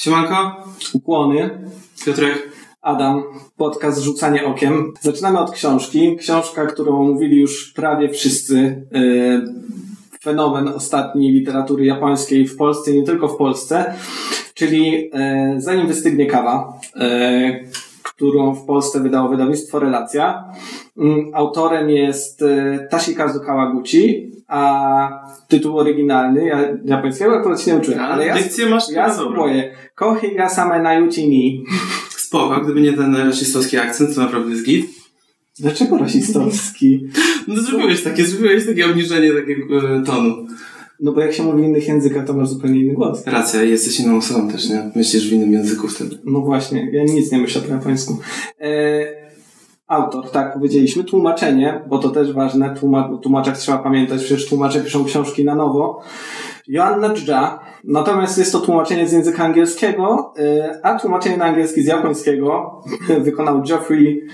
[0.00, 0.56] Siemanko,
[0.92, 1.50] Ukłony.
[2.06, 2.52] Piotrek.
[2.82, 3.22] Adam,
[3.56, 4.92] podcast Rzucanie Okiem.
[5.00, 6.16] Zaczynamy od książki.
[6.16, 8.86] Książka, którą mówili już prawie wszyscy.
[8.92, 9.54] Yy,
[10.22, 13.94] fenomen ostatniej literatury japońskiej w Polsce nie tylko w Polsce.
[14.54, 17.68] Czyli yy, Zanim wystygnie kawa, yy,
[18.02, 20.44] którą w Polsce wydało wydawnictwo Relacja.
[20.96, 25.08] Yy, autorem jest yy, Tashikazu Kawaguchi, a
[25.48, 29.74] tytuł oryginalny, ja japońskiego akurat się nie uczyłem, ale ja, Dykcję masz ja spróbuję.
[29.94, 31.64] Kohiga same na ni.
[32.16, 34.86] Spoko, gdyby nie ten rasistowski akcent, to naprawdę jest git.
[35.58, 37.08] Dlaczego rasistowski?
[37.48, 40.46] No zrobiłeś takie, zrobiłeś takie obniżenie takiego e, tonu.
[41.00, 43.26] No bo jak się mówi w innych językach, to masz zupełnie inny głos.
[43.26, 44.90] Racja, jesteś inną osobą też, nie?
[44.96, 46.18] Myślisz w innym języku wtedy.
[46.24, 48.18] No właśnie, ja nic nie myślę po japońsku.
[48.60, 49.19] E,
[49.90, 51.04] autor, tak powiedzieliśmy.
[51.04, 52.74] Tłumaczenie, bo to też ważne.
[52.80, 56.02] Tłuma, tłumaczach trzeba pamiętać, przecież tłumacze piszą książki na nowo.
[56.68, 57.60] Joanna Dżdża.
[57.84, 62.80] Natomiast jest to tłumaczenie z języka angielskiego, e, a tłumaczenie na angielski z japońskiego
[63.24, 64.26] wykonał Geoffrey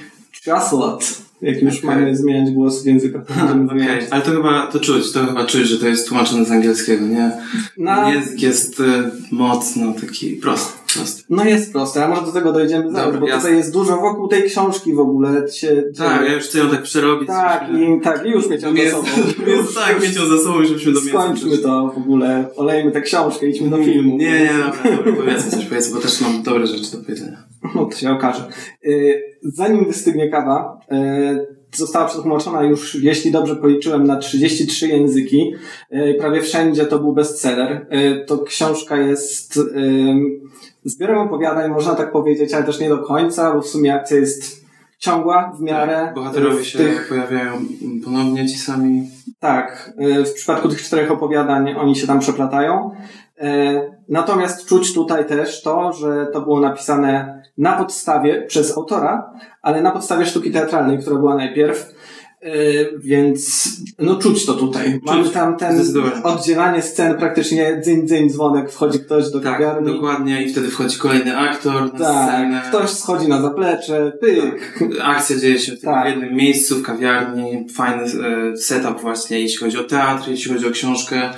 [0.44, 1.26] Chasselot.
[1.42, 1.90] Jak już Okej.
[1.90, 4.04] mamy zmieniać głos w będziemy Okej, zmieniać.
[4.10, 7.30] ale to chyba, to czuć, to chyba czuć, że to jest tłumaczone z angielskiego, nie?
[7.78, 8.84] Na- Język jest e,
[9.32, 11.22] mocno taki prosty, prosty.
[11.30, 13.40] No jest proste, a może do tego dojdziemy zaraz, Dobra, bo jasne.
[13.42, 15.48] tutaj jest dużo wokół tej książki w ogóle.
[15.48, 17.28] Się, Tak, ja już chcę ją tak przerobić.
[17.28, 19.08] tak, i, tak, i już mieć ją za sobą.
[19.56, 23.46] jest, tak, mieć ją za sobą, żebyśmy do Skończmy to w ogóle, olejmy tę książkę,
[23.46, 24.16] idźmy do filmu.
[24.16, 27.44] Nie, nie, dobra, dobra, powiedzmy coś, powiedzmy, bo też mam dobre rzeczy do powiedzenia.
[27.74, 28.48] No to się okaże.
[28.86, 35.52] Y, Zanim wystygnie kawa, y, została przetłumaczona już, jeśli dobrze policzyłem, na 33 języki.
[35.92, 37.86] Y, Prawie wszędzie to był bestseller.
[38.26, 39.60] To książka jest
[40.86, 44.66] zbiorem opowiadań, można tak powiedzieć, ale też nie do końca, bo w sumie akcja jest
[44.98, 46.12] ciągła w miarę.
[46.14, 47.52] Bohaterowie W się tych- pojawiają
[48.04, 49.08] ponownie ci sami.
[49.40, 52.90] Tak, y, w przypadku tych czterech opowiadań oni się tam przeplatają.
[53.42, 59.30] Y, Natomiast czuć tutaj też to, że to było napisane na podstawie przez autora,
[59.62, 61.95] ale na podstawie sztuki teatralnej, która była najpierw.
[62.44, 65.00] Y, Więc no czuć to tutaj.
[65.06, 65.80] Mamy tam ten
[66.22, 69.92] oddzielanie scen, praktycznie dzyń, dzyń, dzwonek, wchodzi ktoś do Tak, kawiarni.
[69.92, 70.42] dokładnie.
[70.42, 72.60] I wtedy wchodzi kolejny aktor na scenę.
[72.60, 74.78] Tak, ktoś schodzi na zaplecze, pyk.
[75.02, 76.08] Akcja dzieje się w, Tak.
[76.08, 77.66] jednym miejscu, w kawiarni.
[77.74, 81.30] Fajny e, setup właśnie, jeśli chodzi o teatr, jeśli chodzi o książkę.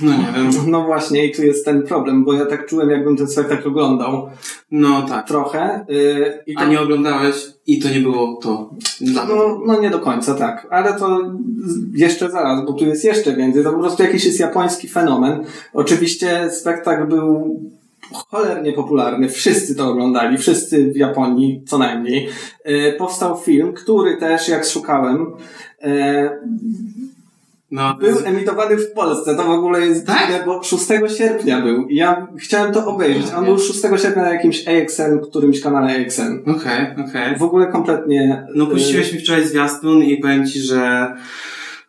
[0.00, 0.50] No nie wiem.
[0.70, 4.28] No właśnie, i tu jest ten problem, bo ja tak czułem, jakbym ten spektakl oglądał
[4.70, 5.26] No tak.
[5.28, 5.86] trochę.
[5.90, 7.34] y, I to, A nie oglądałeś
[7.66, 9.34] i to nie było to dla mnie.
[9.34, 10.66] no, no nie do końca, tak.
[10.70, 11.20] Ale to
[11.94, 13.64] jeszcze zaraz, bo tu jest jeszcze więcej.
[13.64, 15.44] To po prostu jakiś jest japoński fenomen.
[15.72, 17.60] Oczywiście spektakl był
[18.12, 19.28] cholernie popularny.
[19.28, 20.38] Wszyscy to oglądali.
[20.38, 22.28] Wszyscy w Japonii, co najmniej.
[22.68, 25.26] Y, Powstał film, który też, jak szukałem,
[25.84, 26.30] y,
[27.70, 30.18] No, Był emitowany w Polsce, to w ogóle jest Tak?
[30.18, 30.84] dziwne, bo 6
[31.18, 33.26] sierpnia był i ja chciałem to obejrzeć.
[33.38, 36.50] On był 6 sierpnia na jakimś AXN, którymś kanale AXN.
[36.50, 37.36] Okej, okej.
[37.38, 38.46] W ogóle kompletnie...
[38.54, 41.12] No y, puściłeś mi wczoraj zwiastun i powiem ci, że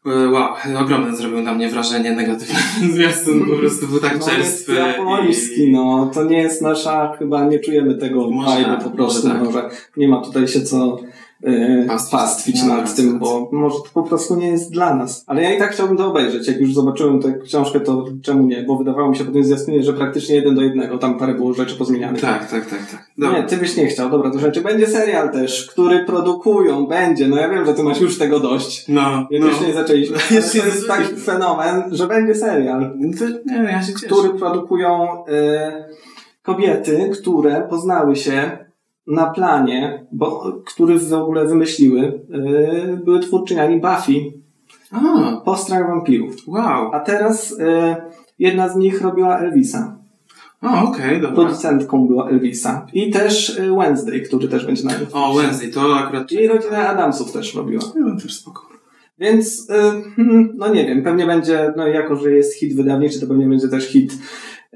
[0.06, 0.50] e, wow,
[0.80, 2.56] ogromne zrobił na mnie wrażenie negatywne.
[2.94, 4.74] Zwiastun po prostu był tak no, jest czerstwy.
[4.74, 6.12] japoński, no.
[6.14, 9.28] To nie jest nasza, chyba nie czujemy tego Może tak, po prostu.
[9.28, 9.44] tak.
[9.44, 11.00] Może nie ma tutaj się co
[11.48, 12.64] y, Pastwić.
[12.64, 15.24] No, nad tym, bo może to po prostu nie jest dla nas.
[15.28, 16.48] Ale ja i tak chciałbym to obejrzeć.
[16.48, 18.64] Jak już zobaczyłem tę książkę, to czemu nie?
[18.64, 20.98] Bo wydawało mi się potem zwiastunie, że praktycznie jeden do jednego.
[20.98, 22.22] Tam parę było rzeczy pozmienianych.
[22.22, 23.08] Tak, tak, tak, tak.
[23.18, 23.44] Nie, Dobra.
[23.44, 24.09] ty byś nie chciał.
[24.09, 24.62] Dobra, to rzeczy.
[24.62, 27.28] Będzie serial też, który produkują, będzie.
[27.28, 28.86] No ja wiem, że ty masz już tego dość.
[28.88, 29.48] No, Jak no.
[29.48, 30.18] jeszcze nie zaczęliśmy.
[30.31, 34.06] Ale to nie jest taki fenomen, że będzie serial, No to, nie, ja się cieszę.
[34.06, 35.86] który produkują e,
[36.44, 38.67] kobiety, które poznały się
[39.07, 44.13] na planie, bo, który w ogóle wymyśliły, e, były twórczyniami Buffy,
[44.91, 46.35] A, Postrach Wampirów.
[46.47, 46.91] wow.
[46.94, 47.95] A teraz e,
[48.40, 49.97] jedna z nich robiła Elvisa.
[50.62, 51.35] A, okej, dobra.
[51.35, 52.85] Producentką była Elvisa.
[52.94, 56.31] I też e, Wednesday, który też będzie na O, Wednesday, to akurat...
[56.31, 57.84] I rodzina Adamsów też robiła.
[57.95, 58.68] No, też spoko.
[59.19, 59.74] Więc, y,
[60.16, 63.68] hmm, no nie wiem, pewnie będzie, no jako, że jest hit wydawniczy, to pewnie będzie
[63.68, 64.18] też hit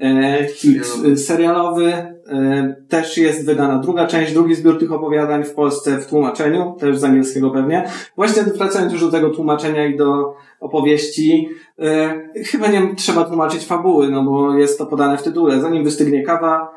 [0.02, 1.16] Serialowy.
[1.16, 1.16] serialowy.
[1.16, 2.12] serialowy.
[2.28, 6.98] E, też jest wydana druga część, drugi zbiór tych opowiadań w Polsce w tłumaczeniu, też
[6.98, 7.84] z angielskiego pewnie.
[8.16, 11.48] Właśnie wracając już do tego tłumaczenia i do opowieści,
[11.78, 15.60] e, chyba nie trzeba tłumaczyć fabuły, no bo jest to podane w tytule.
[15.60, 16.70] Zanim wystygnie kawa,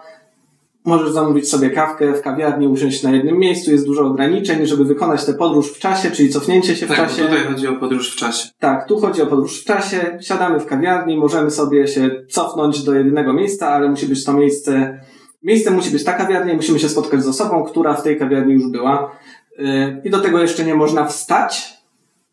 [0.86, 5.26] Możesz zamówić sobie kawkę w kawiarni, usiąść na jednym miejscu, jest dużo ograniczeń, żeby wykonać
[5.26, 7.22] tę podróż w czasie, czyli cofnięcie się w Tak, bo czasie.
[7.24, 8.50] tutaj chodzi o podróż w czasie.
[8.60, 10.18] Tak, tu chodzi o podróż w czasie.
[10.22, 15.00] Siadamy w kawiarni, możemy sobie się cofnąć do jedynego miejsca, ale musi być to miejsce.
[15.44, 18.54] Miejscem musi być ta kawiarnia i musimy się spotkać z osobą, która w tej kawiarni
[18.54, 19.12] już była.
[19.58, 21.74] Yy, I do tego jeszcze nie można wstać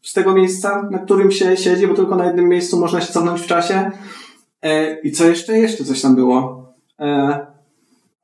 [0.03, 3.41] z tego miejsca, na którym się siedzi, bo tylko na jednym miejscu można się cofnąć
[3.41, 3.91] w czasie.
[4.63, 4.71] Yy,
[5.05, 5.59] I co jeszcze?
[5.59, 6.63] Jeszcze coś tam było.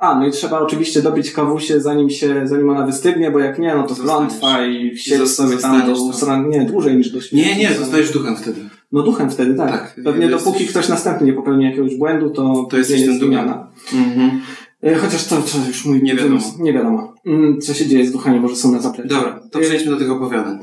[0.01, 3.59] E, a, no i trzeba oczywiście dobić kawusie, zanim się, zanim ona wystygnie, bo jak
[3.59, 6.49] nie, no to klątwa i siedź Zosta- sobie tam do usran...
[6.51, 7.51] Nie, dłużej niż do śmierci.
[7.51, 8.61] Nie, nie, zostajesz duchem wtedy.
[8.93, 9.71] No duchem wtedy, tak.
[9.71, 9.95] Tak.
[10.05, 13.67] Pewnie Jesteś- dopóki ktoś następny nie popełni jakiegoś błędu, to, To jesteś jest zmiana.
[13.95, 14.41] Mhm.
[14.83, 16.29] E, Chociaż to, to już mój Nie wiadomo.
[16.29, 16.63] wymysł.
[16.63, 17.15] Nie wiadomo.
[17.27, 19.09] Mm, Co się dzieje z duchami, może są na zapleczu.
[19.09, 20.59] Dobra, to przejdźmy do tych opowiadań.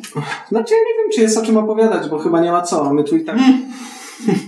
[0.50, 2.94] Znaczy ja nie wiem, czy jest o czym opowiadać, bo chyba nie ma co.
[2.94, 3.38] My tu i tak...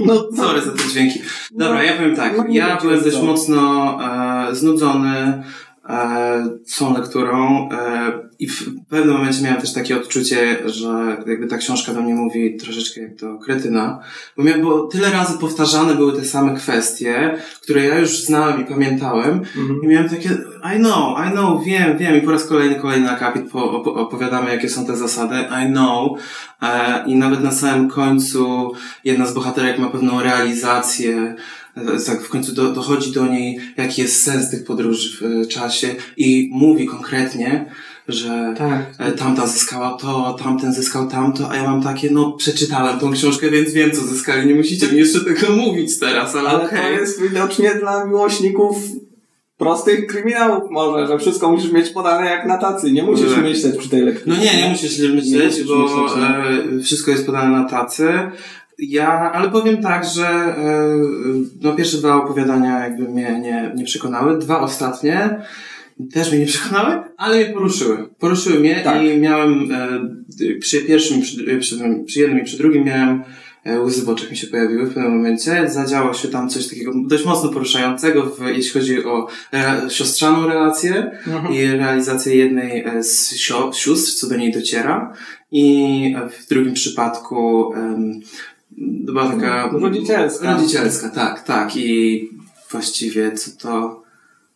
[0.06, 1.20] No, Sorry za te dźwięki.
[1.52, 2.38] Dobra, No, ja powiem tak.
[2.38, 4.00] no ja byłem dość mocno
[4.52, 5.44] e, znudzony
[6.78, 11.94] tą lekturą e, i w pewnym momencie miałem też takie odczucie, że jakby ta książka
[11.94, 14.00] do mnie mówi troszeczkę jak do kretyna,
[14.38, 18.66] bo, miałem, bo tyle razy powtarzane były te same kwestie, które ja już znałem i
[18.66, 19.80] pamiętałem Mhm.
[19.84, 20.30] i miałem takie,
[20.76, 22.16] I know, I know, wiem, wiem.
[22.18, 25.36] I po raz kolejny, kolejny akapit po, opo- opowiadamy, jakie są te zasady.
[25.66, 26.20] I know.
[26.62, 28.72] E, I nawet na samym końcu
[29.04, 31.36] jedna z bohaterek ma pewną realizację.
[31.78, 35.46] E, Tak, w końcu do, dochodzi do niej, jaki jest sens tych podróży w e,
[35.46, 37.72] czasie i mówi konkretnie,
[38.08, 38.86] że Tak.
[39.00, 43.50] e, tamta zyskała to, tamten zyskał tamto, a ja mam takie, no przeczytałem tą książkę,
[43.50, 44.48] więc wiem, co zyskali.
[44.48, 46.80] Nie musicie mi jeszcze tego mówić teraz, ale, Ale okej.
[46.96, 48.78] to jest widocznie dla miłośników
[49.58, 52.92] prostych kryminałów może, że wszystko musisz mieć podane jak na tacy.
[52.92, 53.44] Nie musisz Tak.
[53.44, 54.38] myśleć przy tej lekturze.
[54.38, 56.20] No nie, nie musisz źle Nie myśleć, musisz bo myśleć,
[56.80, 58.08] e, wszystko jest podane na tacy.
[58.80, 60.56] Ja, ale powiem tak, że e,
[61.62, 64.40] no pierwsze dwa opowiadania jakby mnie nie, nie przekonały.
[64.40, 65.40] Dwa ostatnie
[66.14, 68.10] też mnie nie przekonały, ale mnie poruszyły.
[68.20, 69.04] Poruszyły mnie Tak.
[69.04, 70.00] i miałem e,
[70.60, 71.76] przy pierwszym, przy, przy,
[72.06, 73.24] przy jednym i przy drugim miałem
[73.64, 75.70] e, łzy w oczach mi się pojawiły w pewnym momencie.
[75.70, 81.12] Zadziało się tam coś takiego dość mocno poruszającego, w, jeśli chodzi o e, siostrzaną relację
[81.28, 81.54] Mhm.
[81.54, 85.14] i realizację jednej e, z sio- sióstr, co do niej dociera.
[85.52, 88.20] I w drugim przypadku em,
[88.78, 89.70] była taka...
[89.72, 90.54] Rodzicielska.
[90.54, 91.78] Rodzicielska, tak, tak.
[91.78, 92.30] I
[92.72, 94.04] właściwie co to...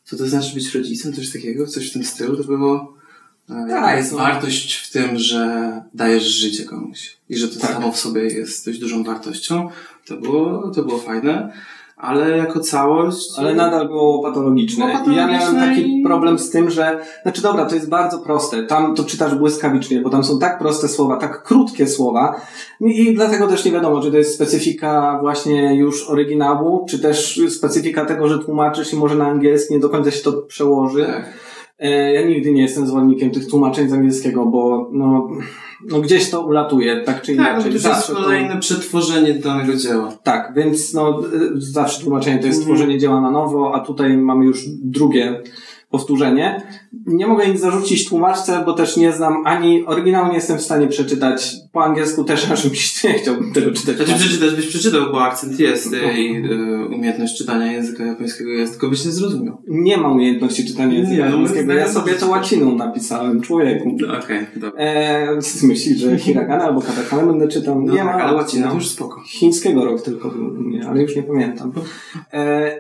[0.04, 1.14] Co to znaczy być rodzicem?
[1.14, 1.68] Coś takiego?
[1.68, 2.38] Coś w tym stylu?
[2.38, 2.94] To było...
[3.50, 4.18] e, Jaka Tak, jest no.
[4.18, 7.72] wartość w tym, że dajesz życie komuś i że to Tak.
[7.72, 9.70] samo w sobie jest dość dużą wartością.
[10.06, 11.54] To było, to było fajne,
[12.02, 13.32] ale jako całość...
[13.38, 14.86] Ale nadal było patologiczne.
[15.04, 17.00] Było I ja miałem patologiczne taki i- problem z tym, że.
[17.24, 18.64] Znaczy, dobra, to jest bardzo proste.
[18.64, 22.42] Tam to czytasz błyskawicznie, bo tam są tak proste słowa, tak krótkie słowa.
[22.82, 27.42] I, i dlatego też nie wiadomo, czy to jest specyfika właśnie już oryginału, czy też
[27.50, 31.06] specyfika tego, że tłumaczysz i może na angielski nie do końca się to przełoży.
[31.06, 31.51] Tak.
[31.82, 35.30] E, Ja nigdy nie jestem zwolennikiem tych tłumaczeń z angielskiego, bo no,
[35.90, 37.62] no gdzieś to ulatuje, tak czy Tak, no inaczej.
[37.62, 40.12] to już jest Zawsze to- kolejne przetworzenie danego dzieła.
[40.24, 42.76] tak, więc no, y, zawsze tłumaczenie to jest Mhm.
[42.78, 45.42] tworzenie dzieła na nowo, a tutaj mamy już drugie
[45.92, 46.62] powtórzenie.
[47.06, 50.88] Nie mogę nic zarzucić tłumaczce, bo też nie znam ani oryginału, nie jestem w stanie
[50.88, 51.56] przeczytać.
[51.72, 53.96] Po angielsku też aż mi się nie chciałbym tego czytać.
[53.96, 58.72] Znaczy przeczytać byś przeczytał, bo akcent jest e, i e, umiejętność czytania języka japońskiego jest,
[58.72, 59.62] tylko byś nie zrozumiał.
[59.68, 61.74] Nie mam umiejętności czytania języka Nie, no, japońskiego.
[61.74, 63.98] Ja moim sobie to łaciną napisałem, człowieku.
[64.24, 64.82] Okej, dobra.
[64.84, 67.82] Eee, myślisz, że hiragana albo katakana będę czytał?
[67.82, 68.72] No nie tak, ma ale łacina no.
[68.72, 69.22] to już spoko.
[69.22, 70.56] Chińskiego rok tylko, był,
[70.90, 71.72] ale już nie pamiętam.
[72.32, 72.72] Eee,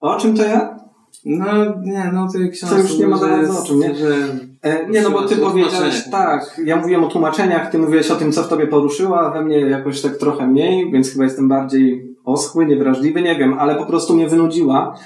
[0.00, 0.85] o czym to ja?
[1.26, 1.46] No
[1.82, 3.94] nie, no tej książce To już nie ma za że bardzo jest- o czym, nie?
[3.94, 4.14] Że...
[4.62, 8.32] E, nie, no bo ty powiedziałeś, tak, ja mówiłem o tłumaczeniach, ty mówiłeś o tym,
[8.32, 12.16] co w tobie poruszyło, a we mnie jakoś tak trochę mniej, więc chyba jestem bardziej
[12.24, 14.98] oschły, niewrażliwy, nie wiem, ale po prostu mnie wynudziła.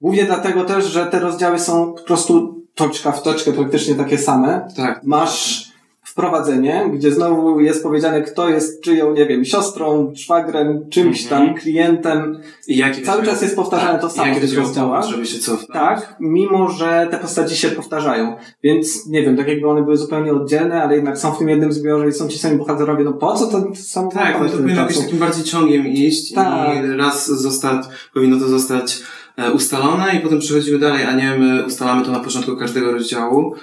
[0.00, 4.68] Głównie dlatego też, że te rozdziały są po prostu toczka w toczkę, praktycznie takie same.
[4.76, 5.00] Tak.
[5.04, 5.67] Masz
[6.18, 11.46] wprowadzenie, gdzie znowu jest powiedziane, kto jest czyją, nie wiem, siostrą, szwagrem, czymś Mhm.
[11.46, 12.40] tam, klientem.
[12.68, 15.04] I jakie Cały czas jest powtarzane tak, to samo w tych rozdziałach.
[15.04, 15.72] żeby się cofnąć?
[15.72, 18.36] Tak, mimo że te postaci się powtarzają.
[18.62, 21.72] Więc nie wiem, tak jakby one były zupełnie oddzielne, ale jednak są w tym jednym
[21.72, 23.04] zbiorze i są ci sami bohaterowie.
[23.04, 26.84] No po co to samo Tak, no to powinno być takim bardziej ciągiem iść Tak.
[26.84, 29.02] i raz zostać, powinno to zostać
[29.36, 33.54] e, ustalone i potem przechodzimy dalej, a nie my ustalamy to na początku każdego rozdziału.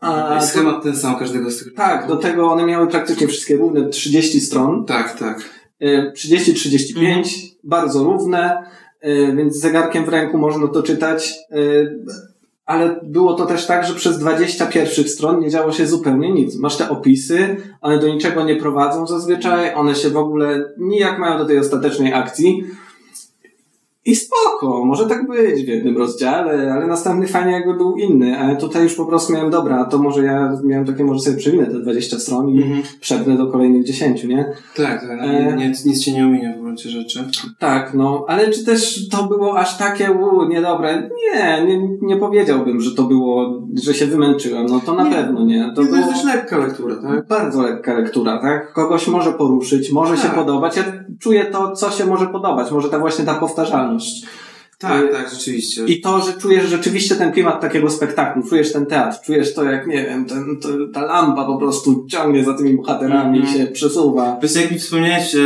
[0.00, 3.56] A, I schemat ten sam każdego z tych Tak, do tego one miały praktycznie wszystkie
[3.56, 4.84] równe 30 stron.
[4.84, 5.40] Tak, tak.
[5.82, 8.62] Y, 30-35, bardzo równe,
[9.04, 11.34] y, więc zegarkiem w ręku można to czytać.
[11.52, 11.98] y,
[12.66, 16.56] Ale było to też tak, że przez 20 pierwszych stron nie działo się zupełnie nic.
[16.56, 21.38] Masz te opisy, one do niczego nie prowadzą zazwyczaj, one się w ogóle nijak mają
[21.38, 22.64] do tej ostatecznej akcji.
[24.04, 28.54] I spoko, może tak być w jednym rozdziale, ale następny fajnie jakby był inny, a
[28.56, 31.80] tutaj już po prostu miałem, dobra, to może ja miałem takie, może sobie przewinę te
[31.80, 32.82] 20 stron i Mhm.
[33.00, 34.44] przepnę do kolejnych 10, nie?
[34.76, 35.18] Tak, tak.
[35.20, 35.56] E.
[35.56, 37.24] Nie, nic cię nie ominie w gruncie rzeczy.
[37.58, 41.10] Tak, no, ale czy też to było aż takie u, niedobre?
[41.34, 44.66] Nie, nie, nie powiedziałbym, że to było, że się wymęczyłem.
[44.66, 45.10] No to na Nie.
[45.10, 45.62] pewno nie.
[45.64, 47.26] To To, to było jest też lekka lektura, tak?
[47.26, 48.72] bardzo lekka lektura, tak?
[48.72, 50.34] Kogoś może poruszyć, może się Tak.
[50.34, 50.76] podobać.
[50.76, 50.82] Ja
[51.20, 52.70] czuję to, co się może podobać.
[52.70, 53.89] Może ta właśnie ta powtarzalność.
[54.80, 55.84] Tak, tak, rzeczywiście.
[55.84, 59.86] I to, że czujesz rzeczywiście ten klimat takiego spektaklu, czujesz ten teatr, czujesz to jak,
[59.86, 63.58] nie wiem, ten, to, ta lampa po prostu ciągnie za tymi bohaterami i Mhm.
[63.58, 64.38] się przesuwa.
[64.42, 65.38] Wiesz, jak mi wspomniałeś e,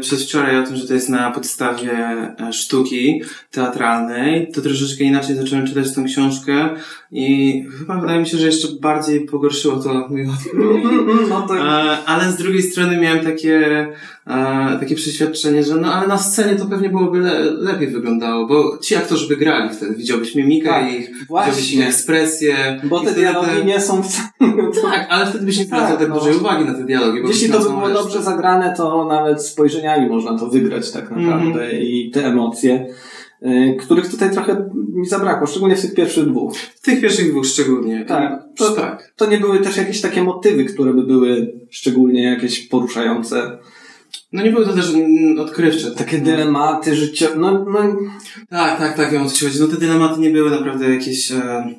[0.00, 5.36] przez wczoraj o tym, że to jest na podstawie e, sztuki teatralnej, to troszeczkę inaczej
[5.36, 6.68] zacząłem czytać tę książkę
[7.12, 10.26] i chyba wydaje mi się, że jeszcze bardziej pogorszyło to mój.
[11.28, 11.56] No to...
[11.56, 13.88] E, ale z drugiej strony miałem takie,
[14.26, 18.78] e, takie przeświadczenie, że no ale na scenie to pewnie byłoby le, lepiej wyglądało, bo
[18.78, 22.80] ci aktorzy by grali wtedy, widziałbyś mimikę Tak, ich, widziałbyś ich ekspresję.
[22.84, 24.02] Bo te dialogi nie są.
[24.82, 26.14] Tak, ale wtedy byś nie zwracał Tak, tak no.
[26.18, 27.22] dużej uwagi na te dialogi.
[27.22, 27.94] Bo Jeśli to by było resztę.
[28.02, 31.82] dobrze zagrane, to nawet spojrzeniami można to wygrać tak naprawdę Mhm.
[31.82, 32.86] i te emocje,
[33.42, 36.56] y, których tutaj trochę mi zabrakło, szczególnie w tych pierwszych dwóch.
[36.56, 38.04] W tych pierwszych dwóch szczególnie.
[38.04, 39.12] Tak, To, to- tak.
[39.16, 43.58] To nie były też jakieś takie motywy, które by były szczególnie jakieś poruszające.
[44.32, 44.86] No nie były to też
[45.38, 45.90] odkrywcze.
[45.90, 47.80] Takie dylematy życiowe, no, no
[48.50, 49.60] Tak, tak, tak, wiem o co ci chodzi.
[49.60, 51.32] No te dylematy nie były naprawdę jakieś...
[51.32, 51.74] E...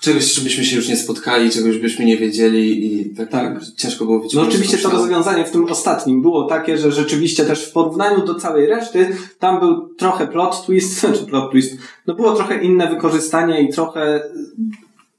[0.00, 3.64] Czegoś, żebyśmy się już nie spotkali, czegoś byśmy nie wiedzieli i tak, Tak.
[3.76, 4.54] ciężko było No wyciągnąć.
[4.54, 8.66] oczywiście to rozwiązanie w tym ostatnim było takie, że rzeczywiście też w porównaniu do całej
[8.66, 13.72] reszty, tam był trochę plot twist, znaczy plot twist, no było trochę inne wykorzystanie i
[13.72, 14.22] trochę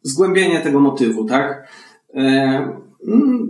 [0.03, 1.67] zgłębienie tego motywu, tak?
[2.15, 2.85] E,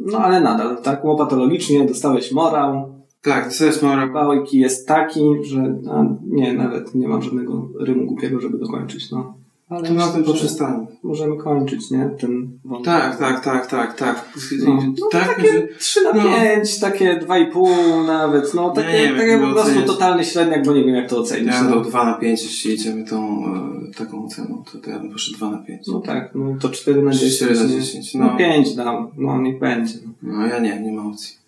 [0.05, 1.05] no ale nadal, tak?
[1.05, 4.07] Łopatologicznie dostałeś morał, Tak, to jest mora.
[4.07, 9.44] Bałejki jest taki, że a, nie, nawet nie mam żadnego rymu głupiego, żeby dokończyć, no.
[9.69, 10.85] Ale To tym że poprzestanie.
[11.03, 12.09] możemy kończyć, nie?
[12.19, 12.85] Ten wątek.
[12.85, 14.29] Tak, tak, tak, tak, tak.
[14.65, 16.23] No, no tak, takie że- 3 na no.
[16.23, 19.87] 5, takie 2,5 nawet, no takie, nie wiem, takie po to prostu oceniać.
[19.87, 21.47] totalny średniak, bo nie wiem jak to ocenić.
[21.47, 21.75] Ja bym no.
[21.75, 25.37] dał 2 na 5, jeśli idziemy tą e, taką ceną, to, to ja bym poszedł
[25.37, 25.87] 2 na 5.
[25.87, 27.35] no tak, no to 4 na 10.
[27.35, 27.69] 4 na nie?
[27.69, 28.37] 10, No, no.
[28.37, 29.93] 5 dam, no niech będzie.
[30.21, 31.44] No ja nie, nie ma opcji.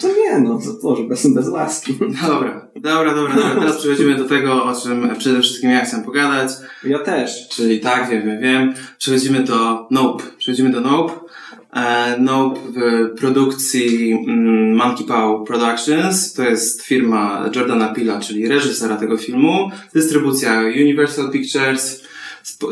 [0.00, 1.94] To nie, no to Boże, bez, bez łaski.
[2.26, 3.60] Dobra, dobra, dobra, dobra.
[3.60, 6.50] Teraz przechodzimy do tego, o czym przede wszystkim ja chcę pogadać.
[6.84, 7.48] Ja też.
[7.48, 8.74] Czyli tak, wiem, wiem, wiem.
[8.98, 10.24] Przechodzimy do Nope.
[10.38, 11.12] Przechodzimy do Nope.
[11.72, 16.32] E, nope w produkcji mm, Monkey Paw Productions.
[16.32, 19.70] To jest firma Jordana Pila, czyli reżysera tego filmu.
[19.94, 22.05] Dystrybucja Universal Pictures.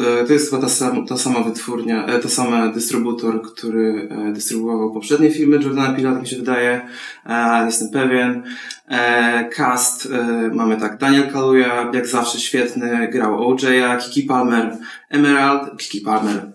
[0.01, 4.33] E, To jest chyba ta, sam, ta sama wytwórnia, e, to sam dystrybutor, który e,
[4.33, 6.87] dystrybuował poprzednie filmy Jordana Pila, tak mi się wydaje.
[7.27, 8.43] E, Jestem pewien.
[8.89, 14.77] E, Cast e, mamy tak, Daniel Kaluuya, jak zawsze świetny, grał OJ'a, Kiki Palmer,
[15.11, 16.53] Emerald, Kiki Palmer,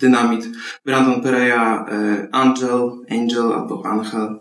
[0.00, 0.44] Dynamit,
[0.84, 4.38] Brandon Pereira, e, Angel, Angel albo Angel,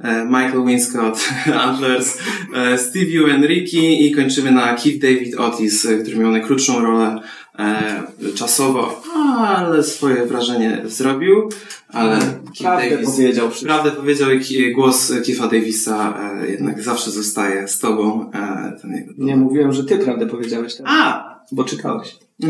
[0.00, 1.18] e, Michael Winscott,
[1.66, 2.18] Antlers,
[2.54, 7.20] e, Steve Ewan Ricky i kończymy na Keith David Otis, e, który miał najkrótszą rolę
[7.58, 8.02] e,
[8.34, 9.02] czasowo,
[9.46, 11.48] ale swoje wrażenie zrobił,
[11.88, 13.48] ale Keith Prawdę Davis powiedział.
[13.62, 18.30] Prawdę powiedział i głos Keitha Davisa e, jednak zawsze zostaje z tobą.
[18.34, 19.12] E, ten jego...
[19.18, 21.34] Nie mówiłem, że ty prawdę powiedziałeś teraz, A!
[21.52, 22.16] bo czytałeś.
[22.40, 22.48] No,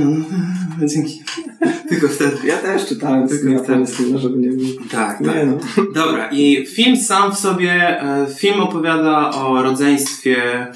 [0.81, 1.23] no, dzięki.
[1.89, 2.37] Tylko wtedy.
[2.47, 4.19] Ja też czytałem Tylko wtedy.
[4.19, 4.69] żeby nie było.
[4.91, 5.37] Tak, tak.
[5.37, 5.59] Nie no.
[5.95, 10.67] Dobra, i film sam w sobie, e, film opowiada o rodzeństwie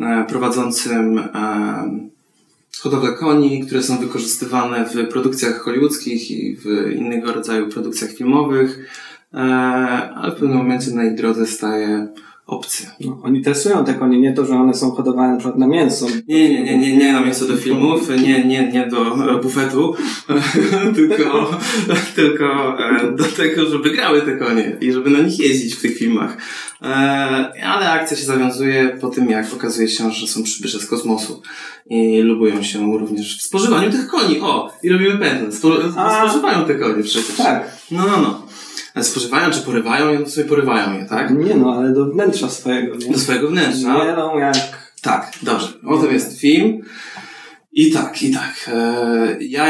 [0.00, 1.20] e, prowadzącym
[2.78, 8.78] e, hodowlę koni, które są wykorzystywane w produkcjach hollywoodzkich i w innego rodzaju produkcjach filmowych,
[9.34, 9.38] e,
[10.14, 12.08] ale w pewnym momencie na ich drodze staje
[12.50, 12.86] obcy.
[13.00, 13.18] no.
[13.22, 16.06] Oni testują te konie, nie to, że one są hodowane na przykład na mięso.
[16.28, 19.94] Nie, nie, nie, nie, nie na miejsce do filmów, nie, nie, nie do e, bufetu,
[20.96, 21.50] tylko,
[22.16, 25.98] tylko e, do tego, żeby grały te konie i żeby na nich jeździć w tych
[25.98, 26.36] filmach.
[26.82, 26.86] E,
[27.64, 31.42] Ale akcja się zawiązuje po tym, jak okazuje się, że są przybysze z kosmosu
[31.90, 34.40] i lubują się również w spożywaniu tych koni.
[34.40, 35.52] O, i robimy pętlę.
[35.52, 35.76] Spo,
[36.22, 37.36] spożywają te konie przecież.
[37.36, 37.76] Tak.
[37.90, 38.49] No, no, no.
[39.02, 40.18] Spożywają czy porywają je?
[40.18, 41.30] No sobie porywają je, tak?
[41.30, 43.12] Nie no, ale do wnętrza swojego, nie?
[43.12, 44.04] Do swojego wnętrza.
[44.04, 44.56] Mielą jak...
[45.02, 45.68] Tak, dobrze.
[45.86, 46.82] O tym jest film.
[47.72, 48.70] I tak, i tak.
[48.72, 49.66] E, ja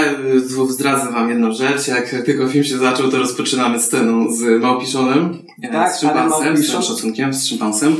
[0.68, 1.88] zdradzę wam jedną rzecz.
[1.88, 5.38] Jak tylko film się zaczął, to rozpoczynamy sceną z Małpiszonem.
[5.62, 7.96] e, Tak, z szympansem, ale z Małpiszon- szancunkiem, z szympansem.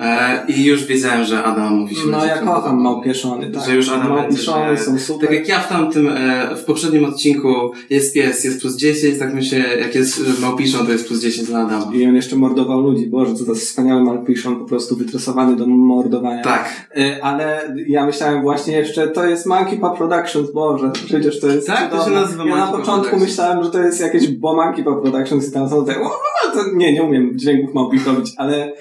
[0.00, 2.82] E, I już wiedziałem, że Adam mówi się No będzie ja film kocham podobny.
[2.82, 3.64] małpieszony, tak.
[3.64, 5.28] Że już Adam będzie, Małpieszony że- są super.
[5.28, 7.48] Tak jak ja w tamtym, e, w poprzednim odcinku
[7.90, 11.48] jest pies, jest plus 10, tak myślę, jak jest e, Małpiszon, to jest plus 10
[11.48, 11.90] dla Adama.
[11.94, 13.06] I on jeszcze mordował ludzi.
[13.06, 16.42] Boże, co za wspaniały Malpiszon, po prostu wytresowany do mordowania.
[16.42, 16.88] Tak.
[16.98, 21.66] Y, Ale ja myślałem właśnie jeszcze, to jest Monkey Paw Productions, Boże, przecież to jest
[21.66, 22.20] Tak, to się cudowne.
[22.20, 25.68] nazywa Ja na początku myślałem, że to jest jakieś bo Monkey Paw Productions i tam
[25.68, 26.10] są te, o,
[26.54, 28.72] to nie, nie umiem dźwięków małpich robić, ale,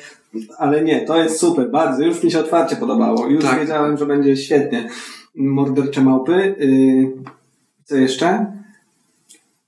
[0.57, 3.59] ale nie, to jest super, bardzo, już mi się otwarcie podobało, już Tak.
[3.59, 4.89] wiedziałem, że będzie świetnie.
[5.35, 7.11] Mordercze małpy, y,
[7.83, 8.45] co jeszcze?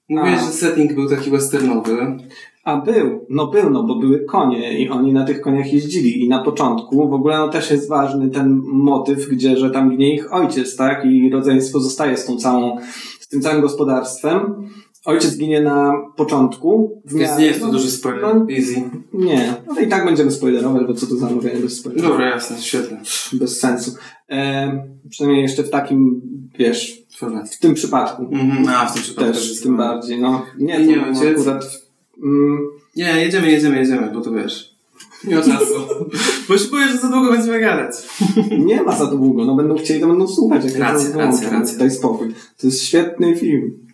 [0.10, 2.18] Mówiłeś, że setting był taki westernowy.
[2.64, 6.30] A był, no był, no bo były konie i oni na tych koniach jeździli i
[6.30, 10.34] na początku w ogóle no też jest ważny ten motyw, gdzie, że tam ginie ich
[10.34, 12.78] ojciec, tak, i rodzeństwo zostaje z tą całą,
[13.20, 14.70] z tym całym gospodarstwem.
[15.08, 17.02] Ojciec ginie na początku.
[17.06, 18.22] W Więc miarę- nie jest to no, duży spoiler.
[18.22, 18.82] no, Easy.
[19.14, 22.58] Nie, no i tak będziemy spoilerować, bo co to za mówienie bez spoilerów Dobra, jasne,
[22.62, 22.98] świetnie.
[23.34, 23.92] bez sensu.
[24.30, 24.72] E,
[25.10, 26.22] przynajmniej jeszcze w takim,
[26.60, 27.50] wiesz, Format.
[27.50, 28.24] w tym przypadku.
[28.32, 30.46] Mhm, a w tym przypadku Też jest tym bardziej, no.
[30.58, 31.40] Nie, nie było ojciec?
[31.40, 31.82] akurat...
[32.24, 32.58] Mm,
[32.96, 34.76] Nie, jedziemy, jedziemy, jedziemy, bo to wiesz.
[35.24, 35.74] Nie ma czasu.
[36.50, 37.94] bo się boję, że za długo będziemy gadać.
[38.60, 40.66] nie ma za długo, no będą chcieli, to będą słuchać.
[40.66, 41.80] Jak Racja, racja, racja.
[41.80, 42.34] Daj spokój.
[42.58, 43.87] To jest świetny film.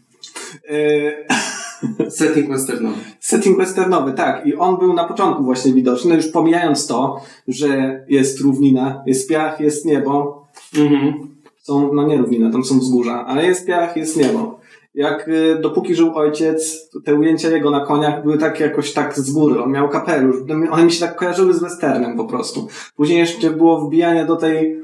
[0.69, 2.95] E, Setting westernowy.
[3.19, 4.45] setting westernowy, tak.
[4.45, 9.29] I on był na początku właśnie widoczny, no już pomijając to, że jest równina, jest
[9.29, 10.43] piach, jest niebo,
[10.77, 11.13] Mhm.
[11.61, 14.59] są, no nie równina, tam są wzgórza, ale jest piach, jest niebo.
[14.95, 19.31] Jak y, dopóki żył ojciec, te ujęcia jego na koniach były tak jakoś tak z
[19.31, 19.63] góry.
[19.63, 20.35] On miał kapelusz.
[20.71, 22.67] One mi się tak kojarzyły z westernem po prostu.
[22.95, 24.81] Później jeszcze było wbijanie do tej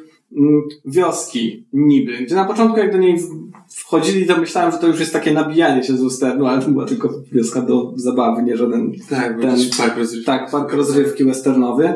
[0.85, 3.17] wioski niby, gdzie na początku jak do niej
[3.69, 6.85] wchodzili, to myślałem, że to już jest takie nabijanie się z westernu, ale to była
[6.85, 10.25] tylko wioska do zabawy, nie żaden Tak, Ten- park rozrywki.
[10.25, 11.93] tak, park rozrywki westernowy.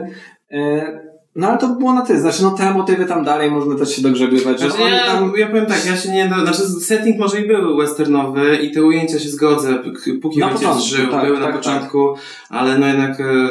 [0.52, 2.20] E, no ale to było na tyle.
[2.20, 4.60] Znaczy, no te motywy tam dalej można też się dogrzebywać.
[4.60, 5.32] Że Znaczy, oni ja, tam...
[5.38, 8.84] ja powiem tak, ja się nie do, znaczy setting może i był westernowy i te
[8.84, 9.80] ujęcia się zgodzę,
[10.22, 12.16] póki Na początku, żył, tak, były na tak, początku,
[12.50, 13.50] ale no jednak e,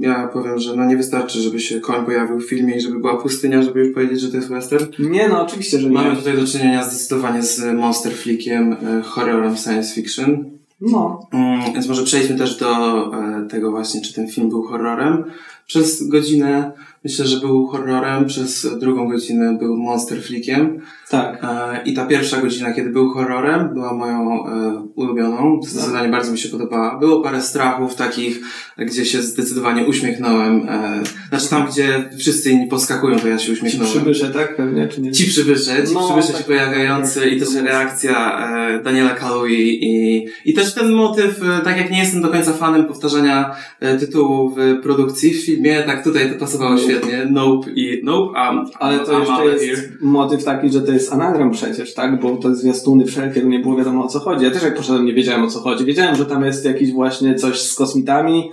[0.00, 3.16] ja powiem, że no nie wystarczy, żeby się koń pojawił w filmie i żeby była
[3.16, 4.86] pustynia, żeby już powiedzieć, że to jest western.
[4.98, 5.94] Nie, no oczywiście, że nie.
[5.94, 10.44] Mamy tutaj do czynienia zdecydowanie z monster flickiem, e, horrorem science fiction.
[10.80, 12.66] No, Mm, Więc może przejdźmy też do
[13.14, 15.24] e, tego właśnie, czy ten film był horrorem.
[15.66, 16.72] Przez godzinę
[17.04, 20.80] myślę, że był horrorem, przez drugą godzinę był monster flickiem.
[21.10, 21.44] tak.
[21.44, 25.60] E, I ta pierwsza godzina, kiedy był horrorem, była moją e, ulubioną.
[25.62, 26.98] Zdecydowanie bardzo mi się podobała.
[26.98, 28.40] Było parę strachów takich,
[28.78, 30.68] gdzie się zdecydowanie uśmiechnąłem.
[30.68, 33.90] E, znaczy tam, gdzie wszyscy inni poskakują, to ja się Ci uśmiechnąłem.
[33.92, 34.56] przybysze, tak?
[34.56, 35.12] Pewnie, czy nie?
[35.12, 36.36] Ci przybysze, ci No, przybysze tak.
[36.38, 38.38] się pojawiający i też reakcja
[38.78, 42.84] e, Daniela Kaluuya i, i też ten motyw, tak jak nie jestem do końca fanem
[42.84, 43.54] powtarzania
[44.00, 47.26] tytułu w produkcji, w filmie, tak tutaj to pasowało świetnie.
[47.30, 49.88] Nope i Nope, um, Ale to jeszcze jest here.
[50.00, 52.20] motyw taki, że to jest anagram przecież, tak?
[52.20, 54.44] Bo to jest zwiastuny wszelkie, to nie było wiadomo o co chodzi.
[54.44, 55.84] Ja też jak poszedłem nie wiedziałem o co chodzi.
[55.84, 58.50] Wiedziałem, że tam jest jakiś właśnie coś z kosmitami.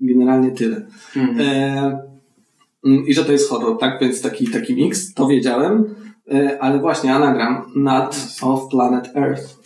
[0.00, 0.86] Generalnie tyle.
[1.16, 1.40] Mhm.
[1.40, 1.98] E,
[2.86, 4.00] mm, I że to jest horror, tak?
[4.00, 5.94] Więc taki, taki miks, to wiedziałem.
[6.32, 9.56] E, ale właśnie anagram Not of Planet Earth.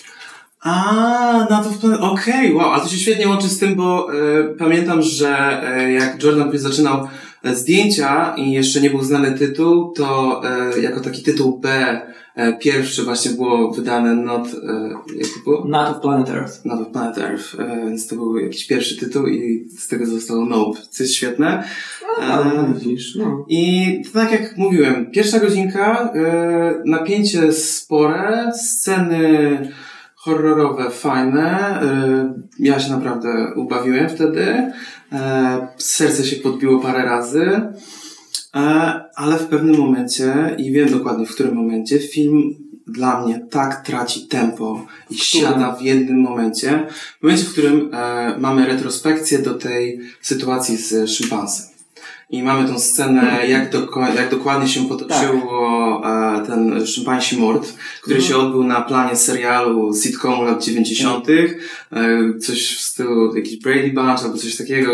[0.62, 2.00] A, na to wpływ.
[2.00, 6.22] Okej, wow, ale to się świetnie łączy z tym, bo e, pamiętam, że e, jak
[6.22, 7.09] Jordan zaczynał
[7.44, 12.00] zdjęcia i jeszcze nie był znany tytuł, to e, jako taki tytuł B
[12.35, 15.64] e, pierwszy właśnie było wydane Not, e, jak to było?
[15.68, 16.64] Not of Planet Earth.
[16.64, 20.44] Not of Planet Earth, e, więc to był jakiś pierwszy tytuł i z tego zostało
[20.44, 21.64] Nope, co jest świetne.
[22.20, 23.44] A, E, widzisz, no.
[23.48, 29.59] I to tak jak mówiłem, pierwsza godzinka, e, napięcie spore, sceny
[30.14, 31.81] horrorowe fajne.
[31.83, 34.72] E, ja się naprawdę ubawiłem wtedy.
[35.12, 37.61] E, serce się podbiło parę razy.
[38.55, 38.61] E,
[39.14, 42.55] ale w pewnym momencie, i wiem dokładnie w którym momencie, film
[42.87, 46.87] dla mnie tak traci tempo i siada w jednym momencie.
[47.20, 51.69] W momencie, w którym e, mamy retrospekcję do tej sytuacji z szympansem.
[52.32, 58.20] I mamy tą scenę, jak, doko- jak dokładnie się potoczyło e, ten szympansi mord, który
[58.22, 61.26] się odbył na planie serialu sitcomu lat 90.
[61.28, 64.92] E, coś w stylu jakiś Brady Bunch albo coś takiego.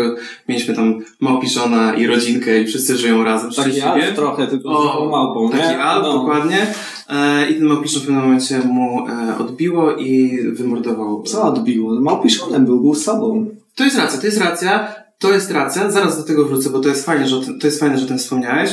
[0.49, 5.09] Mieliśmy tam małpiszona i rodzinkę i wszyscy żyją razem Taki alf trochę, tylko z O,
[5.11, 5.83] małpą, Taki nie?
[5.83, 6.13] alp, No.
[6.13, 6.67] dokładnie.
[7.09, 9.05] E, I ten małpiszon w pewnym momencie mu
[9.39, 11.23] odbiło i wymordował.
[11.23, 11.99] Co odbiło?
[12.01, 13.49] Małpiszonem był, był sobą.
[13.75, 14.87] To jest racja, to jest racja,
[15.17, 17.97] to jest racja, zaraz do tego wrócę, bo to jest fajne, że to jest fajne,
[17.97, 18.71] że o tym wspomniałeś,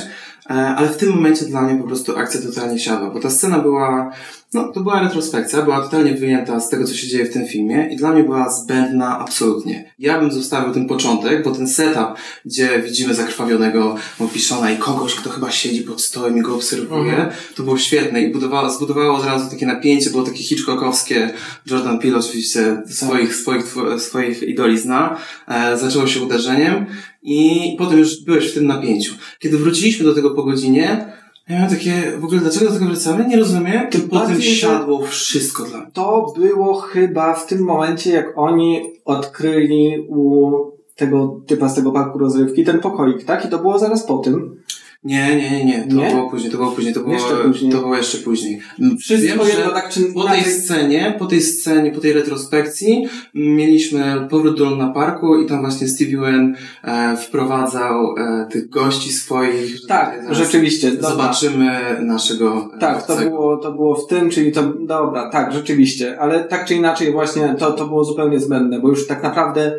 [0.48, 4.10] ale w tym momencie dla mnie po prostu akcja totalnie siadła, bo ta scena była,
[4.54, 7.88] no to była retrospekcja, była totalnie wyjęta z tego, co się dzieje w tym filmie
[7.92, 9.92] i dla mnie była zbędna absolutnie.
[9.98, 12.06] Ja bym zostawił ten początek, bo ten setup,
[12.44, 17.30] gdzie widzimy zakrwawionego Mopiszona i kogoś, kto chyba siedzi pod stołem i go obserwuje, Mhm.
[17.56, 21.30] to było świetne i budowało, zbudowało od razu takie napięcie, było takie Hitchcockowskie,
[21.66, 25.16] Jordan Peele oczywiście swoich, swoich, tw- swoich idoli zna,
[25.48, 26.86] e, zaczęło się uderzeniem
[27.24, 29.14] i potem już byłeś w tym napięciu.
[29.38, 31.14] Kiedy wróciliśmy do tego po godzinie,
[31.48, 33.28] ja miałem takie, w ogóle dlaczego do tego wracamy?
[33.28, 33.90] Nie rozumiem.
[33.90, 35.90] Tym potem siadło wszystko dla mnie.
[35.92, 40.50] To było chyba w tym momencie, jak oni odkryli u
[40.96, 43.44] tego typa z tego parku rozrywki ten pokoik, tak?
[43.44, 44.56] I to było zaraz po tym.
[45.04, 45.86] Nie, nie, nie, nie.
[45.88, 46.10] To Nie?
[46.10, 47.72] było później, to było później, to było Jeszcze później.
[47.72, 48.60] To było jeszcze później.
[49.00, 54.26] Wszystko Wiem, jedno, tak czy po tej scenie, po tej scenie, po tej retrospekcji mieliśmy
[54.30, 59.86] powrót do Luna Parku i tam właśnie Stevie Wen e, wprowadzał e, tych gości swoich.
[59.86, 60.90] Tak, rzeczywiście.
[60.90, 61.10] dobra.
[61.10, 66.44] Zobaczymy naszego Tak, to było, to było w tym, czyli to, dobra, tak, rzeczywiście, ale
[66.44, 69.72] tak czy inaczej właśnie to, to było zupełnie zbędne, bo już tak naprawdę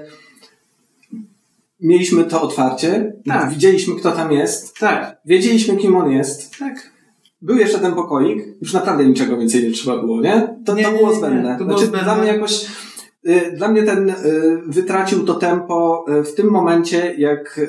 [1.82, 3.50] mieliśmy to otwarcie, Tak.
[3.50, 6.92] widzieliśmy kto tam jest, Tak, wiedzieliśmy kim on jest, tak.
[7.42, 10.56] był jeszcze ten pokoik, już naprawdę niczego więcej nie trzeba było, nie?
[10.66, 11.56] To, Nie, to było nie, zbędne.
[11.60, 12.04] to było znaczy, zbędne.
[12.14, 12.66] Dla mnie jakoś,
[13.28, 14.16] y, dla mnie ten y,
[14.68, 17.60] wytracił to tempo y, w tym momencie, jak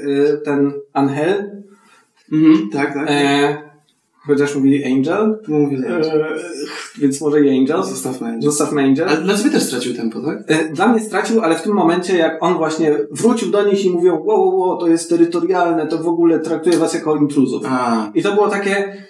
[0.45, 1.63] ten Angel,
[2.33, 3.07] Mhm, tak, tak.
[3.11, 3.59] e,
[4.27, 6.39] chociaż mówili Angel, To mówię, e,
[6.99, 7.83] więc może i Angel.
[7.83, 8.43] Zostawmy Angel.
[8.43, 9.09] Zostawmy Angel.
[9.09, 10.39] Ale dla ciebie też stracił tempo, tak?
[10.47, 13.91] E, Dla mnie stracił, ale w tym momencie, jak on właśnie wrócił do nich i
[13.91, 17.63] mówił, wow, wow, wow, to jest terytorialne, to w ogóle traktuje was jako intruzów.
[17.67, 19.07] A, I to było takie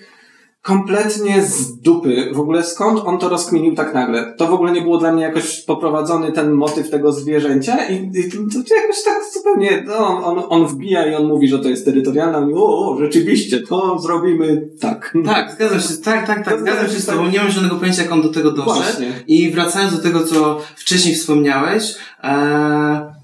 [0.66, 2.31] kompletnie z dupy.
[2.35, 4.35] W ogóle skąd on to rozkminił tak nagle?
[4.37, 8.31] To w ogóle nie było dla mnie jakoś poprowadzony ten motyw tego zwierzęcia i, i
[8.31, 12.38] to, jakoś tak zupełnie, no, on, on wbija i on mówi, że to jest terytorialne,
[12.38, 15.14] a oni, o, o, rzeczywiście, to zrobimy tak.
[15.26, 17.31] tak, zgadzam się, tak, tak, tak, zgadzam się z tobą.
[17.31, 18.74] Nie mam żadnego pojęcia, jak on do tego doszedł.
[18.74, 19.12] Właśnie.
[19.26, 23.15] I wracając do tego, co wcześniej wspomniałeś, e, d-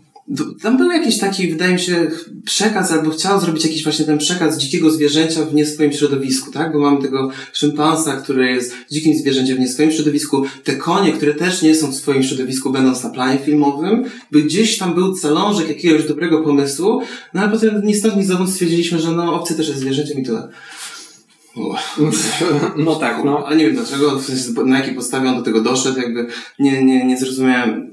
[0.63, 2.11] tam był jakiś taki, wydaje mi się,
[2.45, 6.73] przekaz, albo chciał zrobić jakiś właśnie ten przekaz dzikiego zwierzęcia w nie swoim środowisku, tak?
[6.73, 11.35] Bo mamy tego szympansa, który jest dzikim zwierzęciem w nie swoim środowisku, te konie, które
[11.35, 15.69] też nie są w swoim środowisku, będąc na planie filmowym, by gdzieś tam był zalążek
[15.69, 17.01] jakiegoś dobrego pomysłu,
[17.35, 20.25] no ale potem ni stąd, ni zowąd stwierdziliśmy, że no, obcy też jest zwierzęciem i
[20.25, 20.49] tyle.
[22.77, 23.47] No tak, no.
[23.47, 24.21] Ale nie wiem dlaczego,
[24.65, 26.27] na jakiej podstawie on do tego doszedł, jakby
[26.59, 27.92] nie, nie, nie zrozumiałem.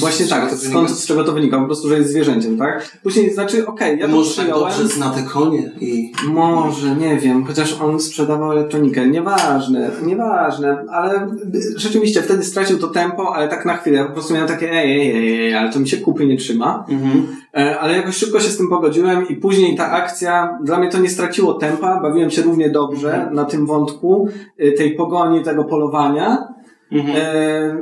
[0.00, 1.58] Właśnie z czego tak, to skąd, z czego to wynika?
[1.58, 2.98] Po prostu, że jest zwierzęciem, tak?
[3.02, 4.72] Później, znaczy, okej, ja to Może tak przyjąłem.
[4.72, 6.12] dobrze zna te konie i...
[6.28, 9.08] Może, nie wiem, chociaż on sprzedawał elektronikę.
[9.08, 11.28] Nieważne, nieważne, ale
[11.76, 14.04] rzeczywiście wtedy stracił to tempo, ale tak na chwilę.
[14.04, 16.84] Po prostu miałem takie, ej, ej, ej, ej ale to mi się kupy nie trzyma.
[16.88, 17.26] Mhm.
[17.56, 20.98] E, Ale jakoś szybko się z tym pogodziłem i później ta akcja, dla mnie to
[20.98, 26.48] nie straciło tempa, bawiłem się równie dobrze na tym wątku e, tej pogoni, tego polowania.
[26.92, 27.16] Mhm.
[27.16, 27.76] E,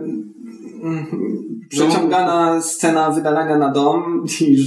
[1.68, 4.64] przeciągana scena wydalania na dom i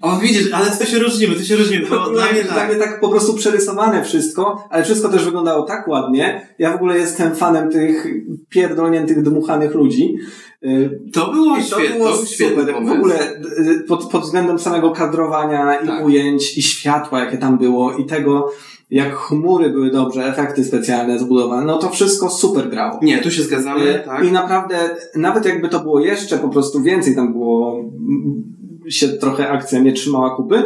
[0.00, 2.68] O widzisz, ale to się różnimy, to się różnimy, bo dla mnie dla tak.
[2.68, 6.48] mnie tak po prostu przerysowane wszystko, ale wszystko też wyglądało tak ładnie.
[6.58, 8.06] Ja w ogóle jestem fanem tych
[8.48, 10.16] pierdolniętych, dmuchanych ludzi.
[10.64, 12.84] Y, To było I świetne, to był świetny super.
[12.84, 16.04] W ogóle y, pod, pod względem samego kadrowania i Tak.
[16.04, 18.50] ujęć, i światła, jakie tam było, i tego,
[18.94, 22.98] jak chmury były dobrze, efekty specjalne zbudowane, no to wszystko super grało.
[23.02, 24.24] Nie, tu się zgadzamy, Y, tak.
[24.24, 24.76] I naprawdę,
[25.16, 28.44] nawet jakby to było jeszcze po prostu więcej, tam było, mm,
[28.88, 30.62] się trochę akcja nie trzymała kupy,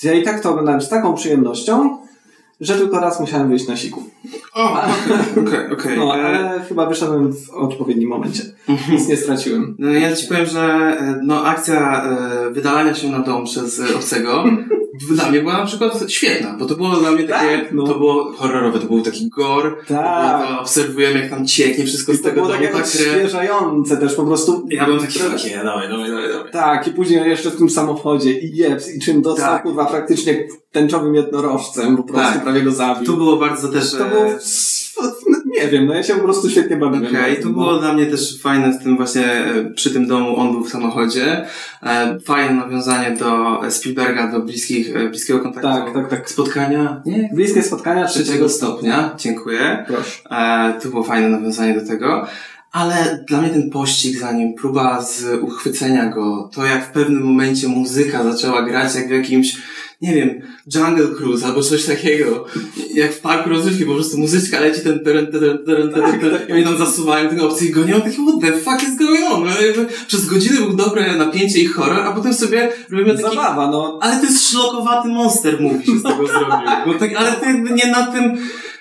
[0.00, 1.98] to ja i tak to oglądałem z taką przyjemnością,
[2.60, 4.02] że tylko raz musiałem wyjść na siku.
[4.54, 4.82] O,
[5.40, 5.98] okej, okej.
[5.98, 8.42] No, E, ale chyba wyszedłem w odpowiednim momencie.
[8.92, 9.76] Nic nie straciłem.
[9.78, 14.44] No ja ci powiem, że e, no, akcja e, wydalania się na dom przez obcego
[15.10, 17.82] dla mnie była na przykład świetna, bo to było dla mnie takie, Tak, no.
[17.86, 20.48] to było horrorowe, to był taki gore, Tak.
[20.48, 22.92] to obserwujemy jak tam cieknie wszystko I z to tego było domu, tak ta jakoś
[22.96, 23.08] krew.
[23.18, 24.66] świeżające też po prostu.
[24.70, 26.52] Ja byłem taki, takie, dawaj, dawaj, dawaj, dawaj.
[26.52, 29.62] Tak, i później jeszcze w tym samochodzie i jeps, i czym dostał Tak.
[29.62, 32.42] kurwa praktycznie tęczowym jednorożcem, po prostu Tak.
[32.42, 33.06] prawie go zabił.
[33.06, 33.90] Tu było bardzo też...
[33.92, 34.24] To e, było,
[35.02, 35.27] no,
[35.62, 37.06] nie wiem, no ja się po prostu świetnie bawiłem.
[37.16, 37.54] Okej, to No.
[37.54, 40.70] było dla mnie też fajne w tym właśnie, e, przy tym domu on był w
[40.70, 41.44] samochodzie.
[41.82, 45.68] E, Fajne nawiązanie do Spielberga, do bliskich, e, bliskiego kontaktu.
[45.68, 46.30] Tak, tak, tak.
[46.30, 47.02] Spotkania?
[47.06, 47.30] Nie.
[47.34, 49.84] Bliskie spotkania Trzeciego stopnia, dziękuję.
[49.86, 50.22] Proszę.
[50.82, 52.26] To było fajne nawiązanie do tego.
[52.72, 57.22] Ale dla mnie ten pościg za nim, próba z uchwycenia go, to jak w pewnym
[57.22, 59.56] momencie muzyka zaczęła grać jak w jakimś,
[60.00, 60.40] nie wiem,
[60.74, 62.46] Jungle Cruise albo coś takiego.
[62.94, 66.64] Jak w parku rozrywki, po prostu muzyczka leci, ten teren, teren, teren, teren, i oni
[66.64, 69.44] tam zasuwają tego opcji i gonią, takie what the fuck is going on?
[69.44, 69.50] No,
[70.06, 73.98] Przez godzinę był dobre napięcie i horror, a potem sobie robimy taki Zabawa, no.
[74.02, 76.98] ale to jest szlokowaty monster movie się z tego zrobił.
[76.98, 78.38] Tak, ale jakby nie na tym,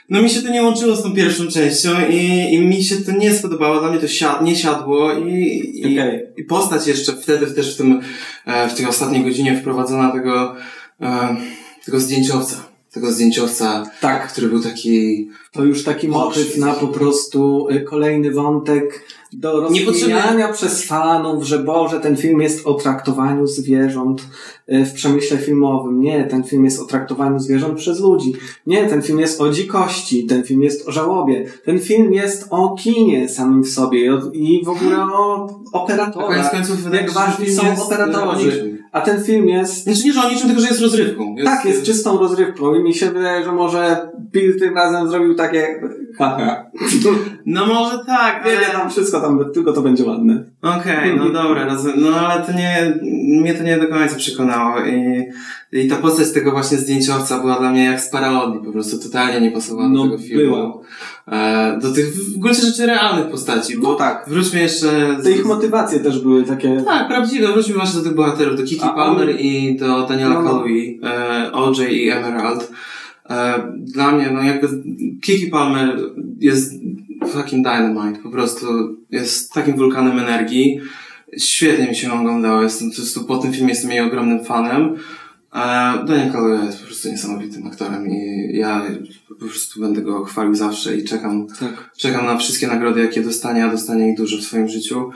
[0.09, 3.11] no mi się to nie łączyło z tą pierwszą częścią i, i mi się to
[3.11, 5.33] nie spodobało, dla mnie to siad, nie siadło i,
[5.75, 5.99] i,
[6.37, 8.01] i postać jeszcze wtedy też w tym,
[8.45, 10.55] e, w tej ostatniej godzinie wprowadzona tego,
[11.01, 11.35] e,
[11.85, 12.63] tego zdjęciowca.
[12.91, 18.31] Tego zdjęciowca, Tak, który był taki, to już taki motyw na po prostu y, kolejny
[18.31, 24.21] wątek do rozwijania przez fanów, że Boże, ten film jest o traktowaniu zwierząt
[24.71, 25.99] y, w przemyśle filmowym.
[26.01, 28.33] Nie, ten film jest o traktowaniu zwierząt przez ludzi.
[28.67, 32.75] Nie, ten film jest o dzikości, ten film jest o żałobie, ten film jest o
[32.79, 36.51] kinie samym w sobie i w ogóle o a koniec operatorach.
[36.51, 38.77] końców wydaje Jak ważni są jest, o operatorzy.
[38.91, 41.35] a ten film jest Znaczy nie, że o niczym, tylko że jest rozrywką.
[41.43, 45.81] tak, jest czystą rozrywką i mi się wydaje, że może Bill tym razem zrobił takie
[46.17, 46.65] haha.
[47.45, 48.67] No może tak, Nie, ale...
[48.67, 50.43] tam wszystko tam, tylko to będzie ładne.
[50.61, 52.01] Okej, no dobra, rozumiem.
[52.01, 52.97] No ale to nie,
[53.41, 55.23] mnie to nie do końca przekonało i,
[55.71, 59.41] i ta postać tego właśnie zdjęciowca była dla mnie jak z parodii, po prostu totalnie
[59.41, 60.55] nie pasowała No, do tego filmu.
[60.55, 60.73] była.
[61.27, 64.25] E, do tych w gruncie rzeczy realnych postaci, bo No tak.
[64.27, 65.17] wróćmy jeszcze...
[65.23, 66.81] Te ich motywacje też były takie...
[66.85, 67.47] Tak, prawdziwe.
[67.47, 70.49] Wróćmy właśnie do tych bohaterów, do Kiki A Palmer on- i do Daniela No, no.
[70.49, 72.71] Kaluuya, e, OJ i Emerald.
[73.29, 74.67] E, dla mnie, no jakby
[75.21, 75.99] Kiki Palmer
[76.39, 76.73] jest
[77.27, 78.65] fucking dynamite, po prostu
[79.11, 80.79] jest takim wulkanem energii.
[81.37, 84.95] Świetnie mi się oglądało, jestem po prostu po tym filmie jestem jej ogromnym fanem.
[85.53, 85.59] E,
[86.05, 88.85] Daniel Kaluuya jest po prostu niesamowitym aktorem i ja
[89.29, 91.91] po prostu będę go chwalił zawsze i czekam Tak.
[91.97, 95.11] Czekam na wszystkie nagrody, jakie dostanie, a dostanie ich dużo w swoim życiu.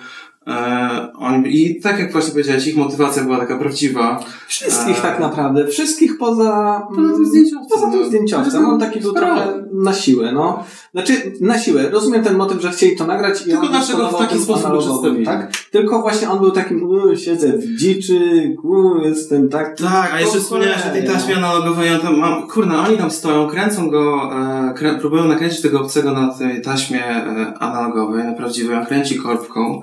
[0.48, 1.12] E,
[1.46, 4.24] I tak jak właśnie powiedziałeś, ich motywacja była taka prawdziwa.
[4.48, 5.02] Wszystkich A.
[5.02, 5.68] tak naprawdę.
[5.68, 6.82] Wszystkich poza...
[6.96, 8.08] Poza tym zdjęciowcem, Poza tym no.
[8.08, 8.66] zdjęciowcem.
[8.66, 10.64] On taki był trochę na siłę, no.
[10.92, 11.90] Znaczy, na siłę.
[11.90, 15.26] Rozumiem ten motyw, że chcieli to nagrać i Tylko on dlaczego w taki sposób przedstawili?
[15.26, 15.52] tak?
[15.72, 19.78] Tylko właśnie on był takim, siedzę w dziczy, u, jestem tak...
[19.78, 23.48] Tak, a jeszcze wspomniałeś o tej taśmie analogowej, on tam, mam, kurna, oni tam stoją,
[23.48, 24.32] kręcą go,
[24.70, 29.16] e, krę, próbują nakręcić tego obcego na tej taśmie e, analogowej, na prawdziwej, on kręci
[29.16, 29.82] korbką.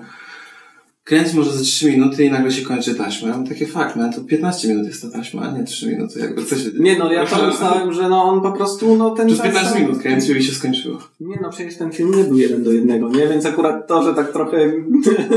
[1.08, 3.28] Kręci może ze 3 minuty i nagle się kończy taśma.
[3.28, 6.20] Ja mam takie fakt, man, to 15 minut jest ta taśma, a nie 3 minuty,
[6.20, 6.70] jakby co się...
[6.78, 9.46] Nie no, ja to uznałem, że no on po prostu, no ten Przez czas...
[9.54, 10.98] 15 minut kręcił i się skończyło.
[11.20, 13.26] Nie no, przecież ten film nie był jeden do jednego, nie?
[13.28, 14.72] Więc akurat to, że tak trochę...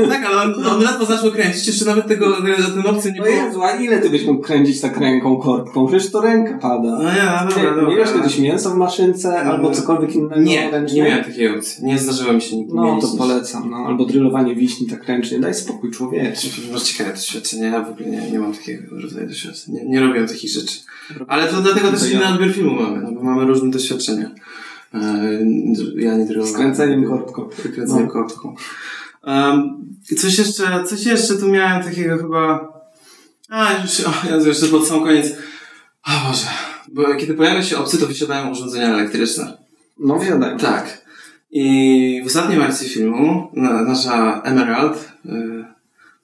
[0.08, 2.36] Tak, ale on, on ledwo zaczął kręcić, jeszcze nawet tego,
[2.74, 3.36] ten opcji nie No było.
[3.36, 5.86] Jezu, a ile ty byś mógł kręcić tak ręką korbką?
[5.86, 6.90] Przecież to ręka pada.
[6.90, 7.02] No
[7.44, 7.94] no dobra, Nie, dobra.
[7.94, 11.02] miałeś kiedyś mięso w maszynce albo cokolwiek innego Nie, ręcznie?
[11.02, 11.84] nie miałem takiej opcji.
[11.84, 13.76] Nie zdarzyło mi się nigdy No to polecam, no.
[13.76, 15.40] Albo drylowanie wiśni tak ręcznie.
[15.40, 16.34] Daj spokój, człowiek.
[16.72, 19.74] Masz ciekawe doświadczenie, ja w ogóle nie, nie mam takiego rodzaju doświadczeń.
[19.74, 20.78] Nie, nie robię takich rzeczy.
[21.28, 24.30] Ale to dlatego też ja- inny odbiór filmu mamy, no bo mamy różne doświadczenia.
[24.94, 25.00] E,
[25.96, 26.54] ja nie drylowałem.
[26.54, 27.48] Skręceniem korbką.
[27.74, 28.12] Kręceniem No.
[28.12, 28.54] korbką.
[29.26, 29.84] Um,
[30.18, 32.72] coś jeszcze, coś jeszcze tu miałem takiego chyba...
[33.48, 35.32] A, już, o, Jezu, jeszcze pod sam koniec.
[36.06, 36.46] O Boże.
[36.92, 39.56] Bo kiedy pojawia się obcy, to wysiadają urządzenia elektryczne.
[39.98, 40.58] No wsiadaj.
[40.58, 41.01] Tak.
[41.52, 45.30] I w ostatniej akcji filmu na, nasza Emerald y,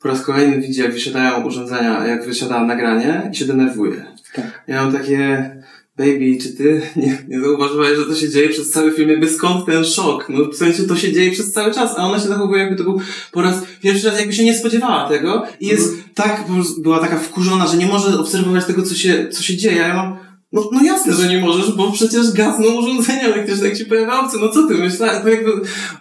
[0.03, 4.05] po raz kolejny widzi, jak wysiadają urządzenia, jak wysiada nagranie i się denerwuje.
[4.35, 4.65] Tak.
[4.67, 5.51] Ja mam takie,
[5.97, 9.09] baby, czy ty nie, nie zauważyłaś, że to się dzieje przez cały film?
[9.09, 10.29] Jakby skąd ten szok?
[10.29, 12.85] No w sensie to się dzieje przez cały czas, a ona się zachowuje jakby to
[12.85, 13.01] był
[13.33, 16.99] po raz pierwszy raz, jakby się nie spodziewała tego i jest tak, po prostu była
[16.99, 19.77] taka wkurzona, że nie może obserwować tego, co się, co się dzieje.
[19.77, 23.85] Ja mam, no, no jasne, że nie możesz, bo przecież gasną urządzenia elektryczne, jak się
[23.85, 24.37] pojawia obcy.
[24.41, 25.23] No co ty myślałeś?
[25.23, 25.53] To jakby,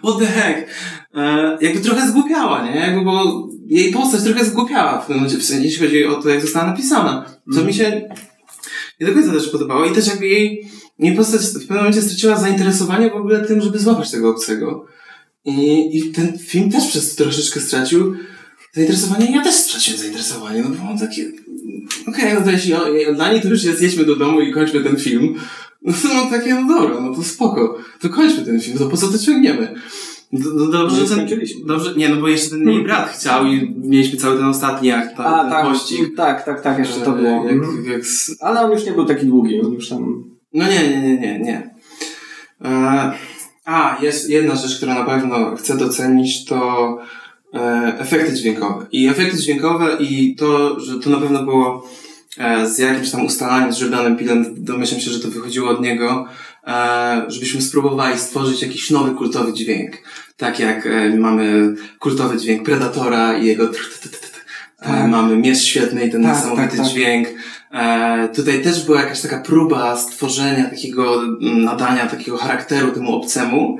[0.02, 0.70] what the heck?
[1.14, 2.76] E, jakby trochę zgłupiała, nie?
[2.76, 6.66] Jakby, bo jej postać trochę zgłupiała w tym momencie, jeśli chodzi o to, jak została
[6.66, 7.24] napisana.
[7.54, 8.08] Co mi się
[9.00, 12.36] nie do końca też podobało i też jakby jej, jej postać w pewnym momencie straciła
[12.36, 14.86] zainteresowanie w ogóle tym, żeby złapać tego obcego.
[15.44, 18.14] I, I ten film też przez to troszeczkę stracił
[18.74, 19.32] zainteresowanie.
[19.32, 21.32] Ja też straciłem zainteresowanie, no bo mam takie,
[22.08, 22.72] okej, no to jeśli
[23.14, 25.34] dla niej to już jest, jedźmy do domu i kończmy ten film.
[25.82, 27.78] No to mam takie, no dobra, no to spoko.
[28.00, 29.74] To kończmy ten film, to po co to ciągniemy?
[30.32, 31.28] Do, do, dobrze, No i że ten,
[31.66, 35.16] dobrze, nie, no bo jeszcze ten jej brat chciał i mieliśmy cały ten ostatni akt,
[35.16, 36.16] ta, A, ten tak, pościg.
[36.16, 37.44] tak, tak, tak, jeszcze to E, było.
[37.44, 37.84] Jak, Mhm.
[37.84, 38.02] jak
[38.40, 40.24] Ale on już nie był taki długi, on już tam...
[40.54, 41.74] no nie, nie, nie, nie, nie.
[42.64, 43.12] E,
[43.64, 46.98] a, jest jedna rzecz, którą na pewno chcę docenić, to
[47.98, 48.86] efekty dźwiękowe.
[48.92, 51.88] I efekty dźwiękowe i to, że to na pewno było
[52.38, 56.26] e, z jakimś tam ustalaniem z Jordanem Pilem, domyślam się, że to wychodziło od niego,
[56.66, 59.96] e, żebyśmy spróbowali stworzyć jakiś nowy kultowy dźwięk.
[60.36, 63.68] Tak jak e, mamy kultowy dźwięk Predatora i jego e,
[64.82, 65.08] Tak.
[65.08, 66.86] Mamy Miecz Świetny i ten Tak, niesamowity tak, tak.
[66.86, 67.28] dźwięk.
[67.72, 73.78] E, tutaj też była jakaś taka próba stworzenia takiego, mm, nadania takiego charakteru temu obcemu.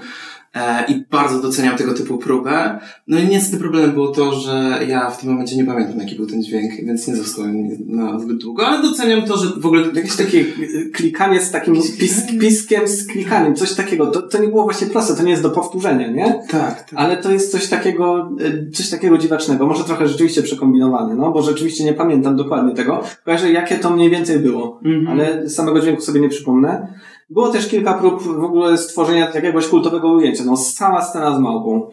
[0.55, 2.79] E, I bardzo doceniam tego typu próbę.
[3.07, 6.27] No i niestety problemem było to, że ja w tym momencie nie pamiętam, jaki był
[6.27, 10.17] ten dźwięk, więc nie zostałem na zbyt długo, ale doceniam to, że w ogóle Jakieś
[10.17, 14.07] takie y, klikanie z takim pis, piskiem z klikaniem, coś takiego.
[14.07, 16.43] To, to nie było właśnie proste, to nie jest do powtórzenia, nie?
[16.51, 16.93] Tak, tak.
[16.95, 19.67] Ale to jest coś takiego, y, coś takiego dziwacznego.
[19.67, 23.03] Może trochę rzeczywiście przekombinowane, no, bo rzeczywiście nie pamiętam dokładnie tego.
[23.25, 25.09] Kojarzę, jakie to mniej więcej było, Mhm.
[25.09, 26.89] ale samego dźwięku sobie nie przypomnę.
[27.31, 30.45] Było też kilka prób w ogóle stworzenia jakiegoś kultowego ujęcia.
[30.47, 31.91] No, sama scena z małpą.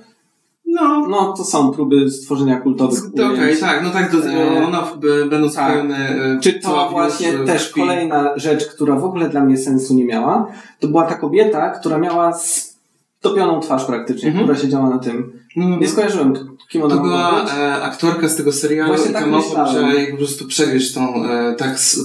[0.65, 3.59] No, No, to są próby stworzenia kultowych to okej, ujęć.
[3.59, 5.77] tak, no tak, to, E, ona b- będąc tak.
[5.77, 7.81] e, Czy to właśnie e, też krwi.
[7.81, 10.47] kolejna rzecz, która w ogóle dla mnie sensu nie miała,
[10.79, 14.45] to była ta kobieta, która miała stopioną twarz praktycznie, Mhm.
[14.45, 16.33] która siedziała na tym, Mm, Nie skojarzyłem,
[16.69, 17.51] kim ona To była być.
[17.57, 19.73] e, aktorka z tego serialu Właśnie i tak myślałem.
[19.73, 21.99] musiała jej po prostu przegryźć tą, e, tak s-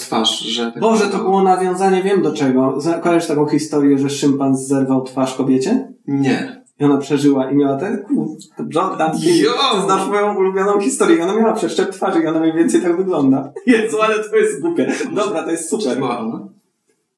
[0.00, 0.72] twarz, że...
[0.72, 2.80] Tak Boże, to było nawiązanie, wiem do czego.
[2.80, 5.92] Za- Kojarzysz taką historię, że szympan zerwał twarz kobiecie?
[6.06, 6.62] Nie.
[6.80, 8.28] I ona przeżyła i miała ten, kur-
[8.74, 9.36] Jordan Peele.
[9.36, 9.52] Jo!
[9.76, 11.16] Ty znasz moją ulubioną historię.
[11.16, 13.52] I ona miała przeszczep twarzy i ona mniej więcej tak wygląda.
[13.66, 14.92] Jezu, ale to jest głupie.
[15.14, 15.98] Dobra, to jest Czy super.
[15.98, 16.48] była ona?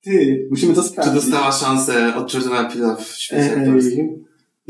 [0.03, 1.15] Ty, musimy to Czy sprawdzić.
[1.15, 3.61] dostała szansę od Jordana Pila w świecie Ej.
[3.69, 4.25] aktorskim?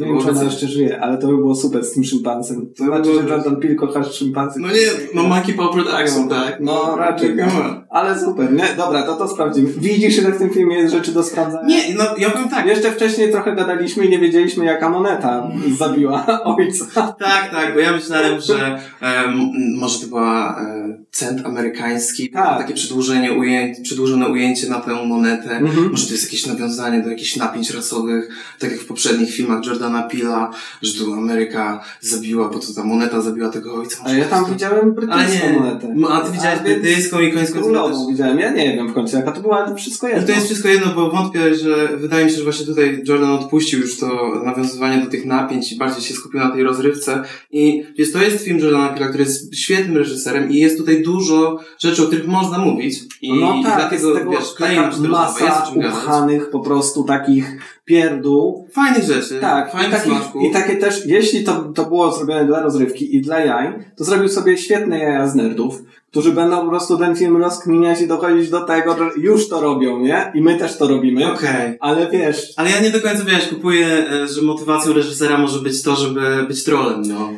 [0.07, 2.73] Nie wiem, czy ona jeszcze żyje, ale to by było super z tym szympansem.
[2.79, 4.61] To znaczy, byłoby- że Jordan Peele kochasz szympansy.
[4.61, 6.61] No nie, no Monkey Paw Production, tak?
[6.61, 7.37] No, raczej.
[7.37, 7.80] No.
[7.91, 8.65] Ale super, nie?
[8.77, 9.69] Dobra, to to sprawdzimy.
[9.79, 11.67] Widzisz, ile w tym filmie jest rzeczy do sprawdzania?
[11.69, 12.67] Nie, no ja powiem tak.
[12.67, 15.49] Jeszcze wcześniej trochę gadaliśmy i nie wiedzieliśmy, jaka moneta
[15.79, 16.27] zabiła
[16.59, 16.85] ojca.
[17.19, 22.59] Tak, tak, bo ja myślałem, że em, może to była e, cent amerykański, Tak.
[22.59, 25.51] takie przedłużenie ujęć, przedłużone ujęcie na tę monetę.
[25.51, 25.91] Mhm.
[25.91, 30.03] Może to jest jakieś nawiązanie do jakichś napięć rasowych, tak jak w poprzednich filmach Jordana
[30.03, 30.51] Pila,
[30.83, 33.97] że tu Ameryka zabiła, bo to ta moneta zabiła tego ojca.
[34.05, 35.93] A ja tam to- widziałem brytyjską monetę.
[35.97, 38.39] No, a ty widziałeś brytyjską i końską Królową widziałem.
[38.39, 40.23] Ja nie wiem w końcu, jaka to była, ale wszystko jedno.
[40.23, 43.31] I to jest wszystko jedno, bo wątpię, że wydaje mi się, że właśnie tutaj Jordan
[43.31, 47.23] odpuścił już to nawiązywanie do tych napięć i bardziej się skupił na tej rozrywce.
[47.51, 51.59] I wiesz, to jest film Jordana Pila, który jest świetnym reżyserem i jest tutaj dużo
[51.79, 52.99] rzeczy, o których można mówić.
[53.23, 55.77] I, no i tak, dlatego, jest tego wiesz, to jest masa gadać.
[55.77, 58.69] upchanych po prostu takich pierdół.
[58.73, 60.43] Fajnych rzeczy, Tak, fajnych smaczków.
[60.43, 64.29] i takie też, jeśli to, to było zrobione dla rozrywki i dla jaj, to zrobił
[64.29, 68.61] sobie świetne jaja z nerdów, którzy będą po prostu ten film rozkminiać i dochodzić do
[68.61, 70.33] tego, że już to robią, nie?
[70.35, 71.33] I my też to robimy.
[71.33, 71.77] Okej.
[71.81, 75.83] Ale wiesz, Ale ja nie do końca, wiesz, kupuję, e, że motywacją reżysera może być
[75.83, 77.31] to, żeby być trolem, no.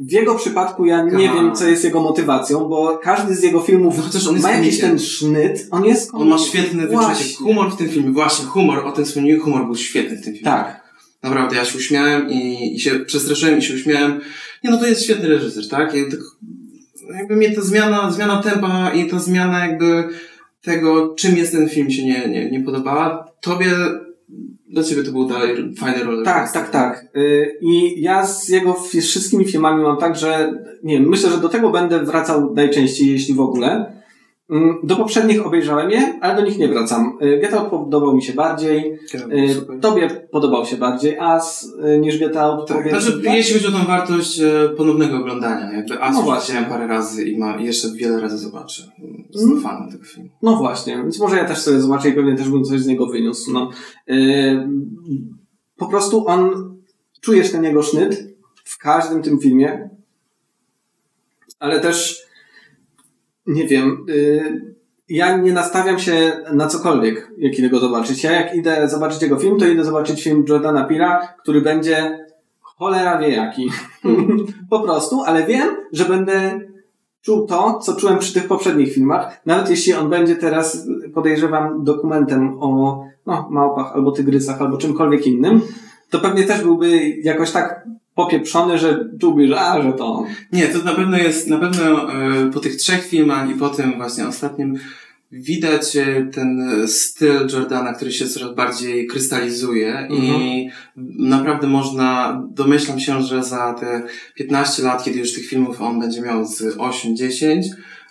[0.00, 3.60] W jego przypadku ja nie Come wiem, co jest jego motywacją, bo każdy z jego
[3.60, 7.36] filmów No ma jakiś ten sznyt, on jest On ma świetne wyczucie.
[7.38, 10.44] Humor w tym filmie, właśnie humor, o tym wspomniałem, humor był świetny w tym filmie.
[10.44, 10.80] Tak.
[11.22, 14.20] Naprawdę, ja się uśmiałem i, i się przestraszyłem i się uśmiałem.
[14.64, 15.94] Nie no, to jest świetny reżyser, tak?
[15.94, 16.20] I tak
[17.18, 20.08] jakby mnie ta zmiana, zmiana tempa i ta zmiana jakby
[20.62, 23.32] tego, czym jest ten film się nie, nie, nie podobała.
[23.40, 23.70] Tobie,
[24.70, 27.06] dla ciebie to był dalej fajny roller Tak, tak, tak.
[27.16, 30.52] Y, I ja z jego fi- wszystkimi filmami mam tak, że
[30.82, 33.99] nie wiem, myślę, że do tego będę wracał najczęściej, jeśli w ogóle.
[34.50, 37.18] Mm, Do poprzednich obejrzałem je, ale do nich nie wracam.
[37.22, 38.98] Y, Get Out podobał mi się bardziej.
[39.14, 39.80] Y, Super.
[39.80, 42.68] Tobie podobał się bardziej As y, niż Get Out.
[42.68, 43.34] Tak, znaczy, tak?
[43.34, 44.40] jeśli chodzi o tą wartość
[44.76, 46.66] ponownego oglądania, jakby As No właśnie.
[46.68, 48.82] parę razy i, ma, jeszcze wiele razy zobaczę.
[49.30, 49.62] Jestem Mm.
[49.62, 50.28] fanem tego filmu.
[50.42, 53.06] No właśnie, więc może ja też sobie zobaczę i pewnie też bym coś z niego
[53.06, 53.52] wyniósł.
[53.52, 53.70] No.
[55.76, 56.50] Po prostu on,
[57.20, 58.34] czujesz ten jego sznyt
[58.64, 59.90] w każdym tym filmie,
[61.58, 62.19] ale też
[63.46, 64.74] nie wiem, yy,
[65.08, 68.24] ja nie nastawiam się na cokolwiek, jak idę go zobaczyć.
[68.24, 72.26] Ja jak idę zobaczyć jego film, to idę zobaczyć film Jordana Pira, który będzie
[72.60, 73.70] cholera wie jaki.
[74.70, 76.60] po prostu, ale wiem, że będę
[77.22, 79.40] czuł to, co czułem przy tych poprzednich filmach.
[79.46, 85.60] Nawet jeśli on będzie teraz, podejrzewam, dokumentem o no, małpach, albo tygrysach, albo czymkolwiek innym,
[86.10, 87.86] to pewnie też byłby jakoś tak
[88.24, 90.24] popieprzony, że czułby, że a, że to.
[90.52, 93.96] Nie, to na pewno jest, na pewno e, po tych trzech filmach i po tym
[93.96, 94.78] właśnie ostatnim
[95.32, 100.68] widać e, ten e, styl Jordana, który się coraz bardziej krystalizuje i
[101.18, 104.02] naprawdę można, domyślam się, że za te
[104.34, 107.62] 15 lat, kiedy już tych filmów on będzie miał z 8-10,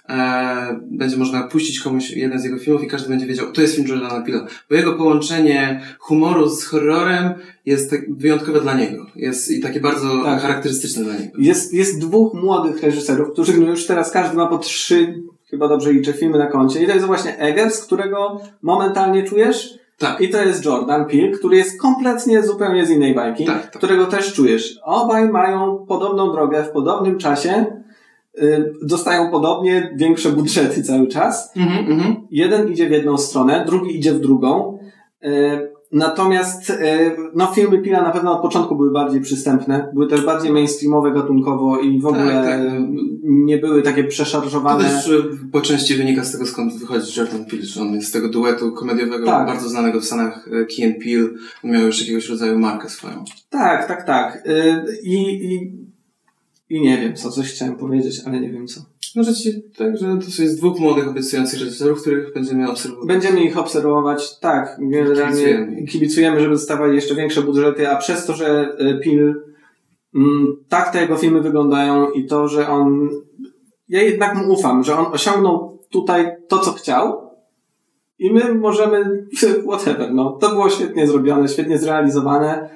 [0.10, 3.76] e, będzie można puścić komuś jeden z jego filmów i każdy będzie wiedział, to jest
[3.76, 4.46] film Jordana Peele.
[4.70, 7.34] Bo jego połączenie humoru z horrorem
[7.66, 9.06] jest tak wyjątkowe dla niego.
[9.16, 10.42] Jest i takie bardzo Tak.
[10.42, 11.32] charakterystyczne dla niego.
[11.38, 15.94] Jest, jest dwóch młodych reżyserów, którzy no już teraz każdy ma po trzy, chyba dobrze
[15.94, 16.84] liczę, filmy na koncie.
[16.84, 19.80] I to jest właśnie Eggers, którego momentalnie czujesz.
[19.98, 20.22] Tak.
[20.22, 23.72] I to jest Jordan Peele, który jest kompletnie zupełnie z innej bajki, Tak, tak.
[23.78, 24.80] którego też czujesz.
[24.84, 27.66] Obaj mają podobną drogę w podobnym czasie,
[28.84, 31.52] dostają podobnie większe budżety cały czas.
[31.58, 32.16] Mhm, mhm.
[32.32, 34.80] Jeden idzie w jedną stronę, drugi idzie w drugą.
[35.24, 36.76] Y, Natomiast y,
[37.36, 41.80] no, filmy Pila na pewno od początku były bardziej przystępne, były też bardziej mainstreamowe gatunkowo
[41.80, 42.60] i w Tak, ogóle tak.
[42.60, 42.82] y,
[43.24, 44.84] nie były takie To przeszarżowane.
[44.84, 45.12] też e,
[45.52, 48.72] po części wynika z tego, skąd wychodzi Jordan Peele, że on jest z tego duetu
[48.72, 49.48] komediowego, Tak.
[49.48, 51.30] bardzo znanego w Stanach Key and Peele.
[51.64, 53.24] Miał już jakiegoś rodzaju markę swoją.
[53.50, 54.44] Tak, tak, tak.
[54.48, 55.72] Y, I, i,
[56.70, 58.82] I nie wiem co, coś chciałem powiedzieć, ale nie wiem co.
[59.16, 63.08] Może ci tak, że to jest dwóch młodych, obiecujących reżyserów, których będziemy obserwować.
[63.08, 65.88] Będziemy ich obserwować, tak, generalnie Kibicujemy.
[65.88, 69.36] kibicujemy, żeby dostawali jeszcze większe budżety, a przez to, że y, Pil
[70.16, 73.10] mm, tak te jego filmy wyglądają i to, że on
[73.90, 77.30] ja jednak mu ufam, że on osiągnął tutaj to, co chciał
[78.20, 79.28] i my możemy
[79.70, 80.38] whatever, no.
[80.42, 82.70] To było świetnie zrobione, świetnie zrealizowane.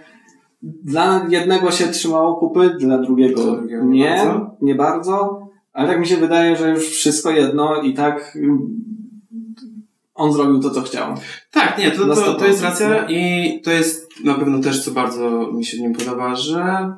[0.64, 4.58] Dla jednego się trzymało kupy, dla drugiego, Dla drugiego nie, nie bardzo.
[4.62, 5.48] nie bardzo.
[5.74, 8.84] Ale tak mi się wydaje, że już wszystko jedno i tak mm,
[10.16, 11.16] on zrobił to, co chciał.
[11.52, 13.08] Tak, nie, to, to, to jest 100%, racja no.
[13.10, 16.94] i to jest na pewno też, co bardzo mi się w nim podoba, że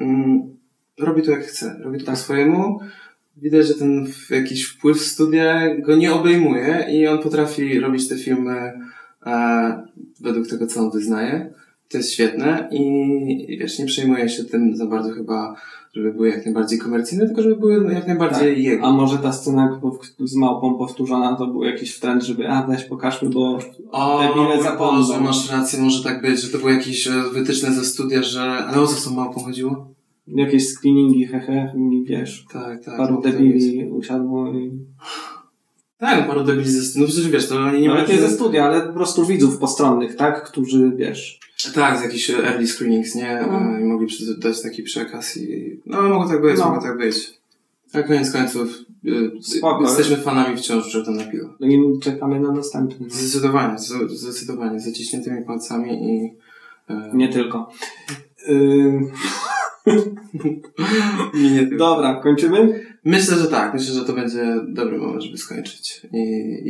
[0.00, 0.56] mm,
[0.98, 2.14] robi to jak chce, robi to Tak.
[2.14, 2.80] po swojemu.
[3.36, 8.16] Widać, że ten jakiś wpływ w studia go nie obejmuje i on potrafi robić te
[8.16, 8.72] filmy
[9.26, 9.82] e,
[10.20, 11.52] według tego, co on wyznaje.
[11.90, 15.54] To jest świetne i, wiesz, nie przejmuje się tym za bardzo chyba,
[15.94, 18.64] żeby były jak najbardziej komercyjne, tylko żeby były jak najbardziej Tak.
[18.64, 18.86] jego.
[18.86, 19.80] A może ta scena
[20.20, 23.58] z małpą powtórzona to był jakiś trend, żeby a weź pokażmy, bo
[23.92, 25.00] O, Debile zapomną.
[25.02, 28.42] Boże, masz rację, może tak być, że to były jakieś e, wytyczne ze studia, że...
[28.42, 29.90] Ale o co z tą małpą chodziło?
[30.26, 32.96] jakieś screeningi, hehe, i wiesz, Tak, tak.
[32.96, 34.70] paru debili usiadło i...
[36.00, 37.00] Tak, no paru debili ze studia.
[37.06, 38.08] No przecież wiesz, to oni nie Nie mają...
[38.08, 40.44] Nie ze studia, ale po prostu widzów postronnych, tak?
[40.44, 41.40] Którzy, wiesz...
[41.74, 43.44] Tak, z jakichś early screenings, nie?
[43.50, 43.76] No.
[43.76, 45.80] E, I mogli dać taki przekaz i...
[45.86, 46.64] No, mogło tak być, No.
[46.64, 47.40] mogło tak być.
[47.92, 49.82] A koniec końców e, Spoko.
[49.82, 51.48] jesteśmy fanami wciąż Jordana Peele'a.
[51.60, 53.10] No i czekamy na następny.
[53.10, 56.32] Zdecydowanie, z- zdecydowanie, z zaciśniętymi palcami i...
[56.92, 57.68] e, Nie tylko.
[58.48, 59.00] Yy,
[61.34, 61.76] nie, nie tylko.
[61.76, 62.86] dobra, kończymy?
[63.04, 63.74] Myślę, że tak.
[63.74, 66.00] Myślę, że to będzie dobry moment, żeby skończyć.
[66.12, 66.18] I,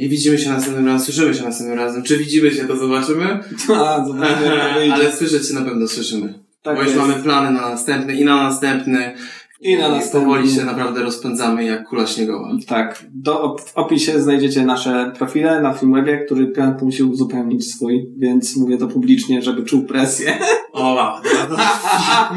[0.05, 2.03] i widzimy się następnym razem, słyszymy się następnym razem.
[2.03, 3.41] Czy widzimy się, to zobaczymy.
[3.74, 4.95] A, zobaczymy, to wyjdzie.
[4.95, 6.35] Ale słyszeć się na pewno słyszymy.
[6.62, 7.01] tak Bo już jest.
[7.09, 9.14] mamy plany na następny i na następny.
[9.62, 10.20] I na następny.
[10.20, 12.49] powoli się naprawdę rozpędzamy jak kula śniegowa.
[12.66, 13.05] Tak.
[13.14, 18.76] Do, w opisie znajdziecie nasze profile na Filmwebie, który Piotr musi uzupełnić swój, więc mówię
[18.78, 20.39] to publicznie, żeby czuł presję.
[20.72, 21.14] O, wow.
[21.24, 21.62] No, to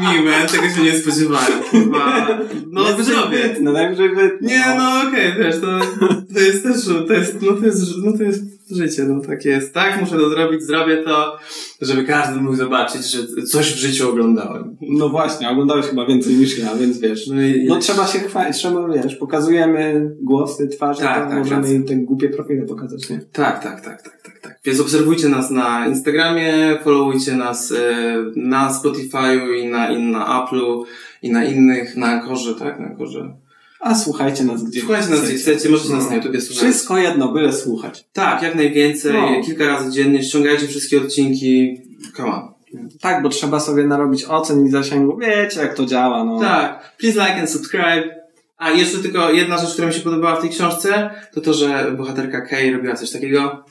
[0.00, 1.52] miłe, tego się nie spodziewałem.
[2.70, 3.48] No Najwyżej zdrowie.
[3.48, 4.48] wytnę, najwyżej wytnę.
[4.48, 5.78] Nie, no okej, wiesz, to,
[6.34, 9.74] to jest też, to jest, no to jest, no to jest życie, no tak jest.
[9.74, 11.38] Tak, muszę to zrobić, zrobię to,
[11.82, 14.76] żeby każdy mógł zobaczyć, że coś w życiu oglądałem.
[14.80, 17.26] No właśnie, oglądałeś chyba więcej niż ja, więc wiesz.
[17.26, 21.60] No i, No trzeba się chwalić, trzeba, wiesz, pokazujemy głosy, twarze, Tak, to tak, możemy
[21.60, 21.74] racja.
[21.76, 23.20] im te głupie profile pokazać, nie?
[23.32, 24.60] Tak, tak, tak, tak, tak, tak.
[24.64, 30.82] Więc obserwujcie nas na Instagramie, followujcie nas e, na Spotify'u i na, i na Apple'u
[31.24, 33.34] i na innych, na Ankorze, tak, na Ankorze.
[33.80, 36.64] A słuchajcie nas gdzie Słuchajcie nas gdzie chcecie, możecie nas na YouTubie słuchać.
[36.64, 38.04] Wszystko jedno, byle słuchać.
[38.12, 39.42] Tak, jak najwięcej, No.
[39.46, 41.80] kilka razy dziennie, ściągajcie wszystkie odcinki,
[42.16, 42.54] come on.
[43.00, 45.16] Tak, bo trzeba sobie narobić ocen i zasięgu.
[45.18, 46.40] Wiecie, jak to działa, no.
[46.40, 48.24] Tak, please like and subscribe.
[48.56, 51.92] A jeszcze tylko jedna rzecz, która mi się podobała w tej książce, to to, że
[51.96, 53.64] bohaterka Kay robiła coś takiego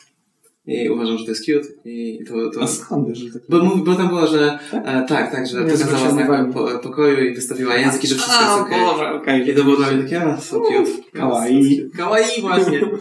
[0.68, 2.50] i uważam, że to jest cute i to...
[2.50, 2.62] to...
[2.64, 3.42] A skąd wiesz, że tak?
[3.50, 4.84] Bo, mówi- bo tam było, że Tak?
[4.88, 8.54] e, tak, tak, że pokazała znak po, pokoju i wystawiła język i że wszystko jest
[8.54, 8.80] A, okej.
[8.86, 9.50] Boże, okej.
[9.50, 10.92] I to było dla mnie takie, a, so cute.
[11.14, 11.90] Kawaii.
[11.98, 12.82] Kawaii właśnie.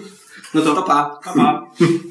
[0.54, 1.20] No to To pa.
[1.24, 1.32] pa.
[1.34, 1.70] pa.